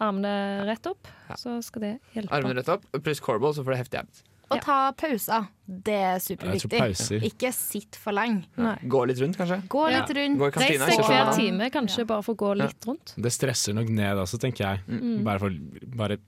[0.03, 1.09] armene rett opp,
[1.39, 2.31] så skal det hjelpe.
[2.35, 4.23] Armene rett opp, pluss coreball, så får du heftig abs.
[4.53, 5.47] Og ta pauser.
[5.65, 7.21] Det er superviktig.
[7.25, 8.45] Ikke sitt for lenge.
[8.85, 9.61] Gå litt rundt, kanskje?
[9.73, 10.41] Gå litt rundt.
[10.41, 13.15] Gå kantina, Reis deg hver time, kanskje, bare for å gå litt rundt.
[13.17, 14.85] Det stresser nok ned også, tenker jeg.
[14.91, 15.23] Mm.
[15.27, 15.61] Bare for
[16.03, 16.19] bare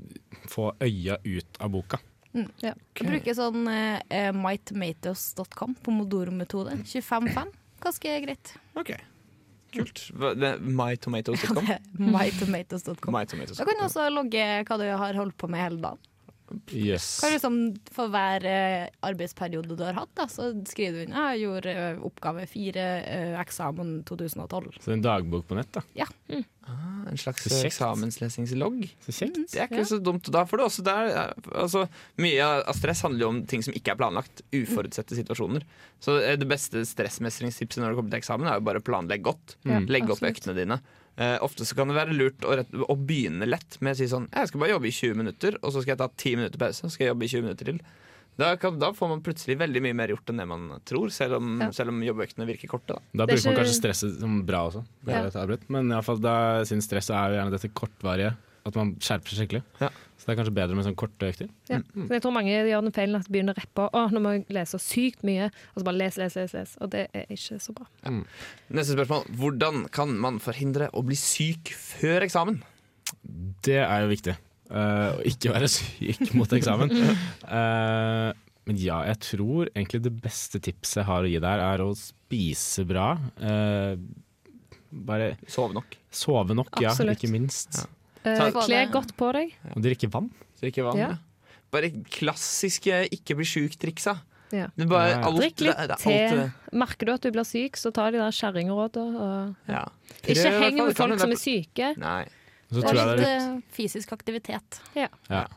[0.50, 2.00] få øya ut av boka.
[2.60, 2.72] Ja.
[2.96, 6.80] Jeg bruker sånn uh, mytomatoes.com, pomodoro-metode.
[6.84, 7.52] 25-5.
[7.84, 8.56] Ganske greit.
[8.76, 8.92] Ok,
[9.76, 10.02] kult.
[10.16, 11.70] MyTomatoes.com?
[12.00, 13.12] mytomatoes.com.
[13.12, 16.12] My Da kan du også logge hva du har holdt på med hele dagen.
[16.70, 17.06] Yes.
[17.20, 17.56] Hva er det som
[17.94, 21.72] For hver eh, arbeidsperiode du har hatt, da, så skriver du inn «Ja, jeg gjorde
[21.72, 24.76] eh, oppgave fire, eh, eksamen 2012.
[24.84, 25.82] Så en dagbok på nett, da.
[26.66, 28.84] Ah, en slags eksamenslesingslogg.
[29.06, 29.38] Så kjekt.
[29.52, 30.26] Det er ikke så dumt.
[30.34, 31.12] Da får du også der
[31.54, 31.84] altså,
[32.18, 34.42] Mye av stress handler jo om ting som ikke er planlagt.
[34.54, 35.66] Uforutsette situasjoner.
[36.02, 39.58] Så det beste stressmestringstipset når det kommer til eksamen, er jo bare å planlegge godt.
[39.62, 39.86] Mm.
[39.86, 40.34] Legge opp absolutt.
[40.34, 40.80] øktene dine.
[41.16, 44.04] Eh, ofte så kan det være lurt å, rett, å begynne lett med å si
[44.10, 46.60] sånn Jeg skal bare jobbe i 20 minutter, og så skal jeg ta 10 minutter
[46.60, 46.82] pause.
[46.84, 47.78] Så skal jeg jobbe i 20 minutter til.
[48.36, 51.38] Da, kan, da får man plutselig veldig mye mer gjort enn det man tror, selv
[51.38, 51.70] om, Ja.
[51.72, 52.92] selv om jobbøktene virker korte.
[52.98, 53.00] Da.
[53.16, 54.82] Da er bruker man kanskje stresset som bra også.
[55.08, 55.22] Ja.
[55.72, 56.34] Men i alle fall da,
[56.68, 58.34] siden stresset er jo gjerne dette kortvarige,
[58.66, 59.62] at man skjerper seg skikkelig.
[59.80, 59.90] Ja.
[60.16, 61.50] Så det er kanskje bedre med sånn korte økter.
[61.70, 61.78] Ja.
[61.94, 62.08] Mm.
[62.10, 63.88] jeg tror mange gjør den feilen at de begynner å rappe.
[63.94, 65.50] Å, nå må jeg lese sykt mye.
[65.74, 66.56] Og så bare les, les, les.
[66.56, 66.72] les.
[66.82, 67.86] Og det er ikke så bra.
[68.10, 69.28] Neste spørsmål.
[69.38, 72.58] Hvordan kan man forhindre å bli syk før eksamen?
[73.66, 74.34] Det er jo viktig.
[74.66, 76.92] Eh, Å ikke være syk mot eksamen.
[77.46, 78.32] Uh,
[78.66, 81.92] men ja, jeg tror egentlig det beste tipset jeg har å gi der, er å
[81.98, 83.12] spise bra.
[83.38, 83.94] Uh,
[85.06, 85.98] bare Sove nok.
[86.10, 87.82] sove nok, ja, ikke minst.
[87.82, 87.86] Ja.
[88.26, 89.52] Eh, Ta- Kle godt på deg.
[89.74, 90.30] Og drikke vann.
[90.60, 90.98] Drikke vann.
[90.98, 91.08] Ja.
[91.14, 91.52] Ja.
[91.70, 94.16] Bare klassiske ikke bli sjuk-triksa.
[94.54, 94.68] Ja.
[94.78, 95.30] Ja, ja.
[95.34, 96.16] Drikk litt det, det er te.
[96.46, 99.20] alt, Merker du at du blir syk, så ta de der kjerringrådene.
[99.20, 99.84] og- ja.
[100.22, 101.96] Ikke heng med folk som er syke.
[101.98, 102.26] Nei.
[102.70, 104.80] Så Og tror jeg det litt er litt, eh, fysisk aktivitet.
[104.96, 105.08] ja,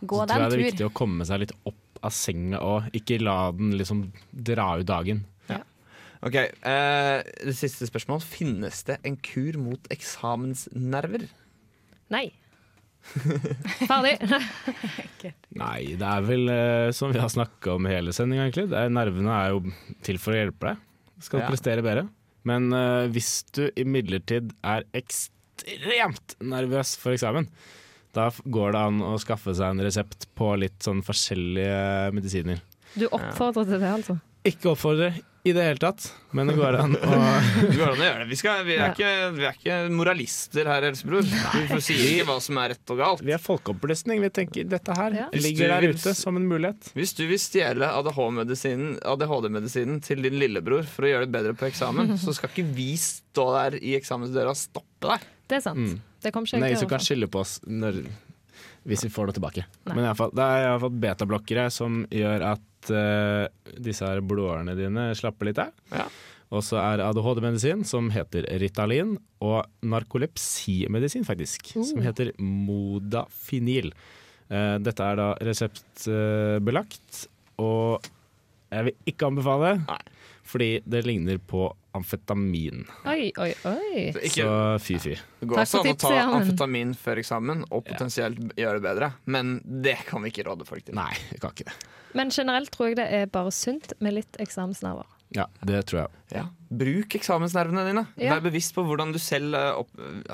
[0.05, 2.59] gå så deg tror jeg det er viktig å komme seg litt opp av senga
[2.61, 5.25] og ikke la den liksom dra ut dagen.
[6.21, 8.19] Ok, uh, Det siste spørsmål.
[8.21, 11.29] Finnes det en kur mot eksamensnerver?
[12.11, 12.31] Nei.
[13.89, 14.15] Ferdig.
[15.57, 18.67] Nei, det er vel eh, som vi har snakka om hele sendinga, egentlig.
[18.71, 19.63] Det er, nervene er jo
[20.05, 20.85] til for å hjelpe deg.
[21.19, 21.49] Du skal Ja.
[21.51, 22.05] prestere bedre.
[22.47, 27.49] Men uh, hvis du imidlertid er ekstremt nervøs for eksamen,
[28.15, 32.61] da går det an å skaffe seg en resept på litt sånn forskjellige medisiner.
[32.95, 34.15] Du oppfordrer til det, altså?
[34.47, 35.11] Ikke oppfordre
[35.47, 36.03] i det hele tatt,
[36.35, 38.27] men det går an å Det går an å gjøre det.
[38.27, 38.87] Vi, skal, vi, er Ja.
[38.91, 41.23] ikke, vi er ikke moralister her, Helsebror.
[41.23, 43.23] Vi sier ikke hva som er rett og galt.
[43.23, 44.19] Vi er folkeopplysning.
[44.25, 45.29] Vi tenker dette her Ja.
[45.31, 46.91] ligger der vil- ute som en mulighet.
[46.93, 51.69] Hvis du vil stjele ADHD-medisinen ADHD-medisinen til din lillebror for å gjøre det bedre på
[51.71, 55.27] eksamen, så skal ikke vi stå der i eksamensdøra og stoppe deg.
[55.49, 55.77] Det er sant.
[55.79, 56.01] Mm.
[56.21, 58.03] Det kommer ikke Nei, så kan skylde på oss når,
[58.85, 59.63] hvis vi får noe tilbake.
[59.87, 59.95] Nei.
[59.95, 63.45] Men i fall, det har iallfall fått betablokkere som gjør at eh,
[63.81, 65.73] disse her blodårene dine slapper litt av.
[65.93, 66.07] Ja.
[66.49, 73.91] Og så er ADHD-medisin som heter Ritalin, og narkolepsimedisin faktisk, som heter Modafinil.
[74.49, 77.27] Uh, dette er da reseptbelagt,
[77.61, 78.07] og
[78.73, 79.99] jeg vil ikke anbefale, Nei.
[80.49, 82.83] Fordi det ligner på amfetamin.
[83.09, 84.01] Oi, oi, oi.
[84.15, 85.15] Så ikke, Så fy-fy.
[85.41, 89.57] det går også an å ta amfetamin før eksamen og potensielt gjøre det bedre, men
[89.65, 90.97] det kan vi ikke råde folk til.
[90.97, 91.77] Nei, jeg kan ikke det.
[92.17, 95.05] Men generelt tror jeg det er bare sunt med litt eksamensnerver.
[95.37, 96.21] Ja, det tror jeg.
[96.33, 96.47] Ja.
[96.73, 98.05] Bruk eksamensnervene dine.
[98.17, 98.33] Ja.
[98.33, 99.91] Vær bevisst på hvordan du selv eh, opp,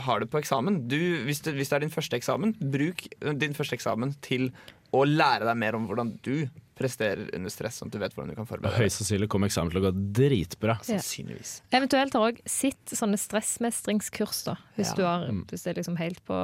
[0.07, 0.86] har det på eksamen.
[0.91, 4.53] Du, hvis, det, hvis det er din første eksamen, bruk eh, din første eksamen til
[4.95, 6.45] å lære deg mer om hvordan du
[6.76, 8.82] presterer under stress, sånn at du vet hvordan du kan forberede deg.
[8.84, 10.76] høyst sannsynlig kommer eksamen til å gå dritbra.
[10.84, 10.97] Ja.
[10.99, 11.61] Sannsynligvis.
[11.71, 14.57] Eventuelt har òg sitt sånne stressmestringskurs, da.
[14.76, 14.95] Hvis, Ja.
[14.95, 16.36] du har, hvis det er liksom helt på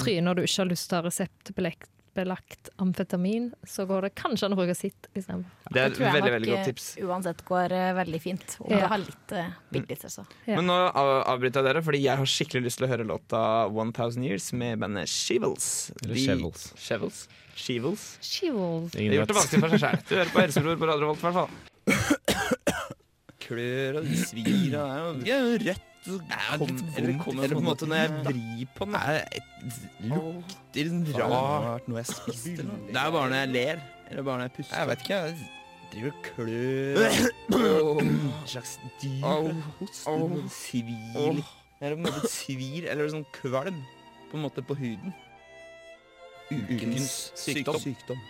[0.00, 4.10] trynet og du ikke har lyst til å ha reseptbelagt belagt amfetamin, så går det
[4.18, 5.50] kanskje an å bruke sitt istedenfor.
[5.70, 6.86] Det er et veldig, nok veldig godt eh, tips.
[7.06, 8.56] uansett går uh, veldig fint.
[8.60, 8.80] Om Ja.
[8.80, 10.34] du har litt, uh, bitte litt.
[10.48, 10.56] Ja.
[10.58, 14.24] Men nå avbryter jeg dere, fordi jeg har skikkelig lyst til å høre låta 1000
[14.26, 15.68] Years med bandet Shevels.
[16.02, 16.66] Eller De- Shovels.
[16.76, 17.20] Shevels.
[17.54, 18.04] Shevels.
[18.24, 18.92] Shivels.
[18.96, 20.02] De har gjort det vanskelig for seg sjæl.
[20.08, 21.50] Du hører på Helsebror på Radio Volt, i hvert fall.
[23.40, 25.86] Klør og svir og det er jo rødt.
[26.06, 28.94] Eller kommer på en måte når jeg vrir på den.
[30.74, 32.64] Det lukter rart noe jeg spiste.
[32.88, 33.82] Det er bare når jeg ler.
[34.10, 34.76] Eller bare når jeg puster.
[34.80, 35.18] Jeg vet ikke.
[35.20, 35.34] Jeg
[35.92, 36.98] driver og klør.
[38.00, 39.54] En slags dyr.
[39.80, 40.06] host.
[40.54, 41.42] Svir.
[41.80, 43.80] Eller på en måte svir, eller sånn kvalm.
[44.30, 45.14] På en måte på huden.
[46.50, 48.20] Ukens sykdom.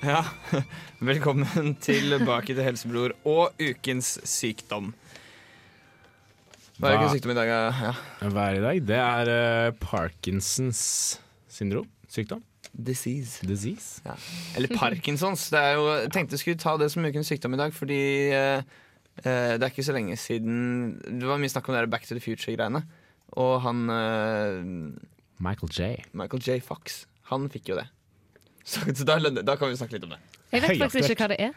[0.00, 0.22] Ja,
[1.10, 4.94] velkommen tilbake til Helsebror og ukens sykdom.
[6.80, 7.50] Hva er ukens sykdom i dag?
[7.52, 7.90] Ja.
[8.22, 8.80] Hva er i dag?
[8.88, 10.80] Det er uh, Parkinsons
[11.52, 11.90] syndrom.
[12.08, 12.40] Sykdom.
[12.72, 13.44] Disease.
[13.44, 14.00] Disease.
[14.56, 15.50] Eller Parkinsons.
[15.52, 18.00] Det er jo, jeg tenkte jeg skulle ta det som ukens sykdom i dag, fordi
[18.32, 18.64] uh,
[19.20, 22.08] uh, det er ikke så lenge siden Det var mye snakk om det der Back
[22.08, 22.86] to the Future-greiene.
[23.36, 24.64] Og han eh,
[25.44, 25.92] Michael J.
[26.16, 26.62] Michael J.
[26.64, 27.84] Fox, han fikk jo det.
[28.70, 30.20] Så, så da, da kan vi snakke litt om det.
[30.52, 31.54] Jeg vet faktisk ikke hva det er,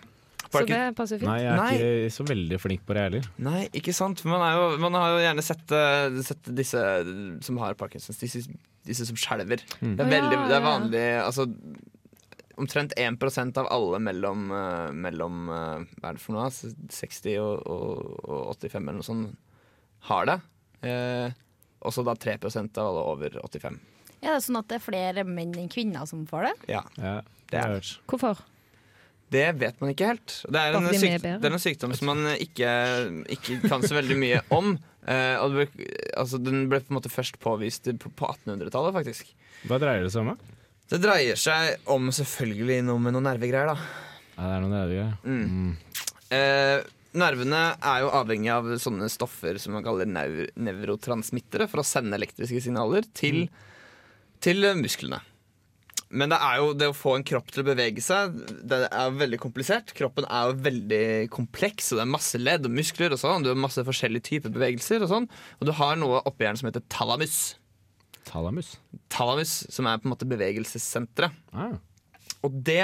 [0.53, 1.29] så det passer fint.
[1.29, 1.71] Nei, jeg er Nei.
[1.77, 3.29] ikke så veldig flink på det heller.
[3.41, 4.21] Nei, ikke sant.
[4.29, 6.83] Man, er jo, man har jo gjerne sett, eh, sett disse
[7.45, 8.43] som har Parkinsons, disse,
[8.85, 9.63] disse som skjelver.
[9.81, 9.95] Mm.
[9.97, 11.47] Det er veldig, det er vanlig altså,
[12.61, 16.43] Omtrent 1% av alle mellom, eh, mellom eh, Hva er det for noe?
[16.51, 19.39] altså, 60 og, og, og 85 eller noe sånt
[20.03, 20.35] har det.
[20.85, 21.33] Eh,
[21.83, 23.79] og så da 3% av alle over 85.
[24.23, 26.55] Ja, det er sånn at det er flere menn enn kvinner som får det.
[26.77, 27.91] Ja, Ja, Det det er- hørt.
[28.07, 28.39] Hvorfor?
[29.33, 30.33] Det vet man ikke helt.
[30.45, 32.69] Det er, en syk, det er en sykdom som man ikke,
[33.33, 34.75] ikke kan så veldig mye om.
[35.03, 38.93] Uh, og det ble, altså, den ble på en måte først påvist på, på 1800-tallet,
[38.95, 39.33] faktisk.
[39.67, 40.35] Hva dreier det seg om?
[40.37, 40.59] da?
[40.93, 43.75] Det dreier seg om selvfølgelig noe med noen nervegreier, da.
[44.37, 45.17] Ja, det er noe nervegreier.
[45.25, 45.43] Mm.
[45.49, 45.73] Mm.
[46.29, 51.87] Uh, nervene er jo avhengig av sånne stoffer som man kaller neu nevrotransmittere for å
[51.87, 53.47] sende elektriske signaler til,
[54.43, 55.21] til musklene.
[56.13, 58.35] Men det er jo det å få en kropp til å bevege seg,
[58.69, 59.95] det er veldig komplisert.
[59.97, 63.41] Kroppen er jo veldig kompleks, og det er masse ledd og muskler og sånn.
[63.41, 65.25] Du har masse forskjellige typer bevegelser og sånn.
[65.57, 67.39] Og du har noe oppi hjernen som heter thalamus.
[68.29, 68.75] Talamus.
[69.11, 71.33] Thalamus, som er på en måte bevegelsessenteret.
[71.57, 71.73] Ah.
[72.45, 72.83] Og det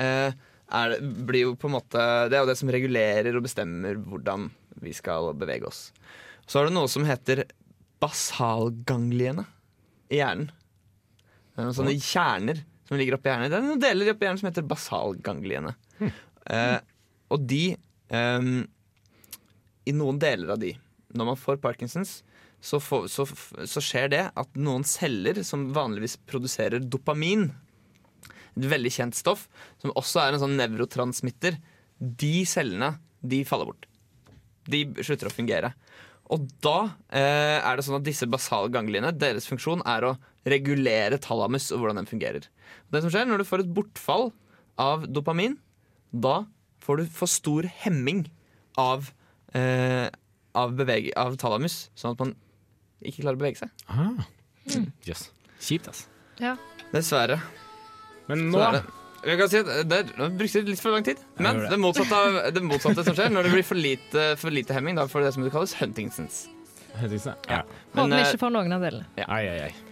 [0.00, 3.98] eh, er, blir jo på en måte Det er jo det som regulerer og bestemmer
[4.00, 4.48] hvordan
[4.82, 5.90] vi skal bevege oss.
[6.46, 7.44] Så har du noe som heter
[8.02, 9.44] basalgangliene
[10.12, 10.50] i hjernen.
[11.58, 13.50] Noen sånne kjerner som ligger oppi hjernen.
[13.52, 15.74] Det er noen deler oppi hjernen som heter basalgangliene.
[16.52, 16.78] Eh,
[17.30, 17.60] og de
[18.10, 18.46] eh,
[19.86, 20.72] I noen deler av de,
[21.14, 22.16] når man får Parkinsons,
[22.62, 27.48] så, for, så, så skjer det at noen celler som vanligvis produserer dopamin,
[28.52, 29.46] et veldig kjent stoff,
[29.82, 31.56] som også er en sånn nevrotransmitter,
[31.98, 33.88] de cellene de faller bort.
[34.70, 35.72] De slutter å fungere.
[36.32, 36.76] Og da
[37.10, 40.16] eh, er det sånn at disse basale gangliene, deres funksjon er å
[40.48, 42.46] regulere thalamus og hvordan den fungerer.
[42.92, 44.30] Det som skjer Når du får et bortfall
[44.80, 45.58] av dopamin,
[46.12, 46.44] da
[46.82, 48.24] får du for stor hemming
[48.80, 49.12] av,
[49.54, 50.08] eh,
[50.54, 52.34] av, bevege, av thalamus, sånn at man
[53.02, 53.70] ikke klarer å bevege seg.
[53.88, 54.26] Ah.
[55.06, 55.30] Yes.
[55.62, 56.06] Kjipt, altså.
[56.42, 56.56] Ja.
[56.92, 57.40] Dessverre.
[58.28, 58.82] Men nå det.
[59.22, 61.18] Jeg kan si at det er- Nå brukte jeg litt for lang tid.
[61.38, 61.70] Men det.
[61.70, 64.96] det motsatte, av, det motsatte som skjer når det blir for lite, for lite hemming,
[64.96, 66.48] da får det som det kalles Huntingtons.
[66.98, 67.62] Huntington, ja.
[67.94, 69.06] Men, Håper vi eh, ikke får noen av delene.
[69.28, 69.91] Ai, ai, ai.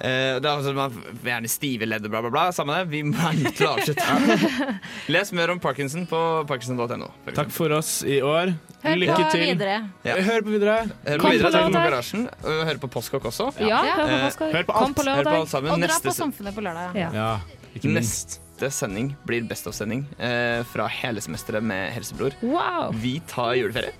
[0.00, 2.44] Eh, det er altså, man gjerne stive ledd og bla, bla, bla.
[2.56, 2.88] Samme det.
[2.92, 4.66] Vi være nødt til å avslutte.
[5.14, 6.20] Les mer om Parkinson på
[6.50, 7.10] parkinson.no.
[7.36, 8.54] Takk for oss i år.
[8.82, 9.44] Hør Lykke på til.
[9.52, 9.76] videre.
[10.06, 10.16] Ja.
[10.26, 10.76] Hør på videre.
[11.06, 11.48] Hør Kom på videre.
[11.48, 12.28] på Takk for garasjen.
[12.42, 13.50] Hør på Postkokk også.
[13.62, 14.96] Ja, hør på Eh, hør på Kom alt.
[14.96, 15.40] på Hør på lørdag.
[15.42, 15.72] alt sammen.
[15.76, 16.96] Og dra på Samfunnet på lørdag.
[16.98, 17.10] Ja.
[17.14, 17.30] Ja,
[17.76, 18.38] ikke minst.
[18.62, 22.34] neste sending blir Best of-sending eh, fra hele semesteret med Helsebror.
[22.42, 22.92] Wow.
[22.94, 23.92] Vi tar juleferie.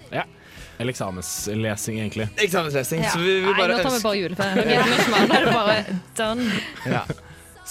[0.83, 2.29] Eller eksamenslesing, egentlig.
[2.43, 3.05] Eksamenslesing.
[3.07, 3.13] Ja.
[3.15, 4.65] Så vi vil Nei, nå tar vi bare juleferie.
[4.67, 5.29] Vi ikke mer.
[5.29, 6.63] Nå er det bare done.
[6.91, 7.05] Ja.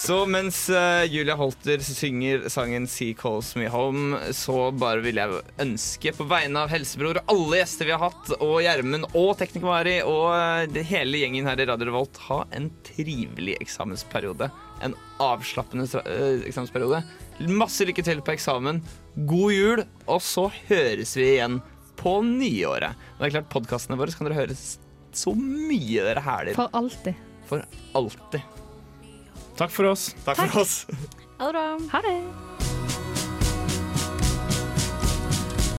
[0.02, 5.42] Så mens uh, Julia Holter synger sangen 'Sea Calls Me Home', så bare vil jeg
[5.60, 9.68] ønske på vegne av Helsebror og alle gjester vi har hatt, og Gjermund og Tekniker
[9.68, 14.48] Mari og uh, hele gjengen her i Radio Revolt, ha en trivelig eksamensperiode.
[14.82, 17.04] En avslappende eh, eksamensperiode.
[17.52, 18.80] Masse lykke til på eksamen.
[19.28, 21.60] God jul, og så høres vi igjen
[22.02, 22.98] på nyåret.
[23.14, 24.56] Og det er klart, podkastene våre så kan dere høre
[25.12, 27.14] så mye dere hæler For alltid.
[27.48, 27.64] for
[27.98, 28.42] alltid.
[29.58, 30.10] Takk for oss.
[30.24, 30.78] Takk for oss.
[31.38, 31.66] Ha det bra.
[31.92, 32.81] Ha det.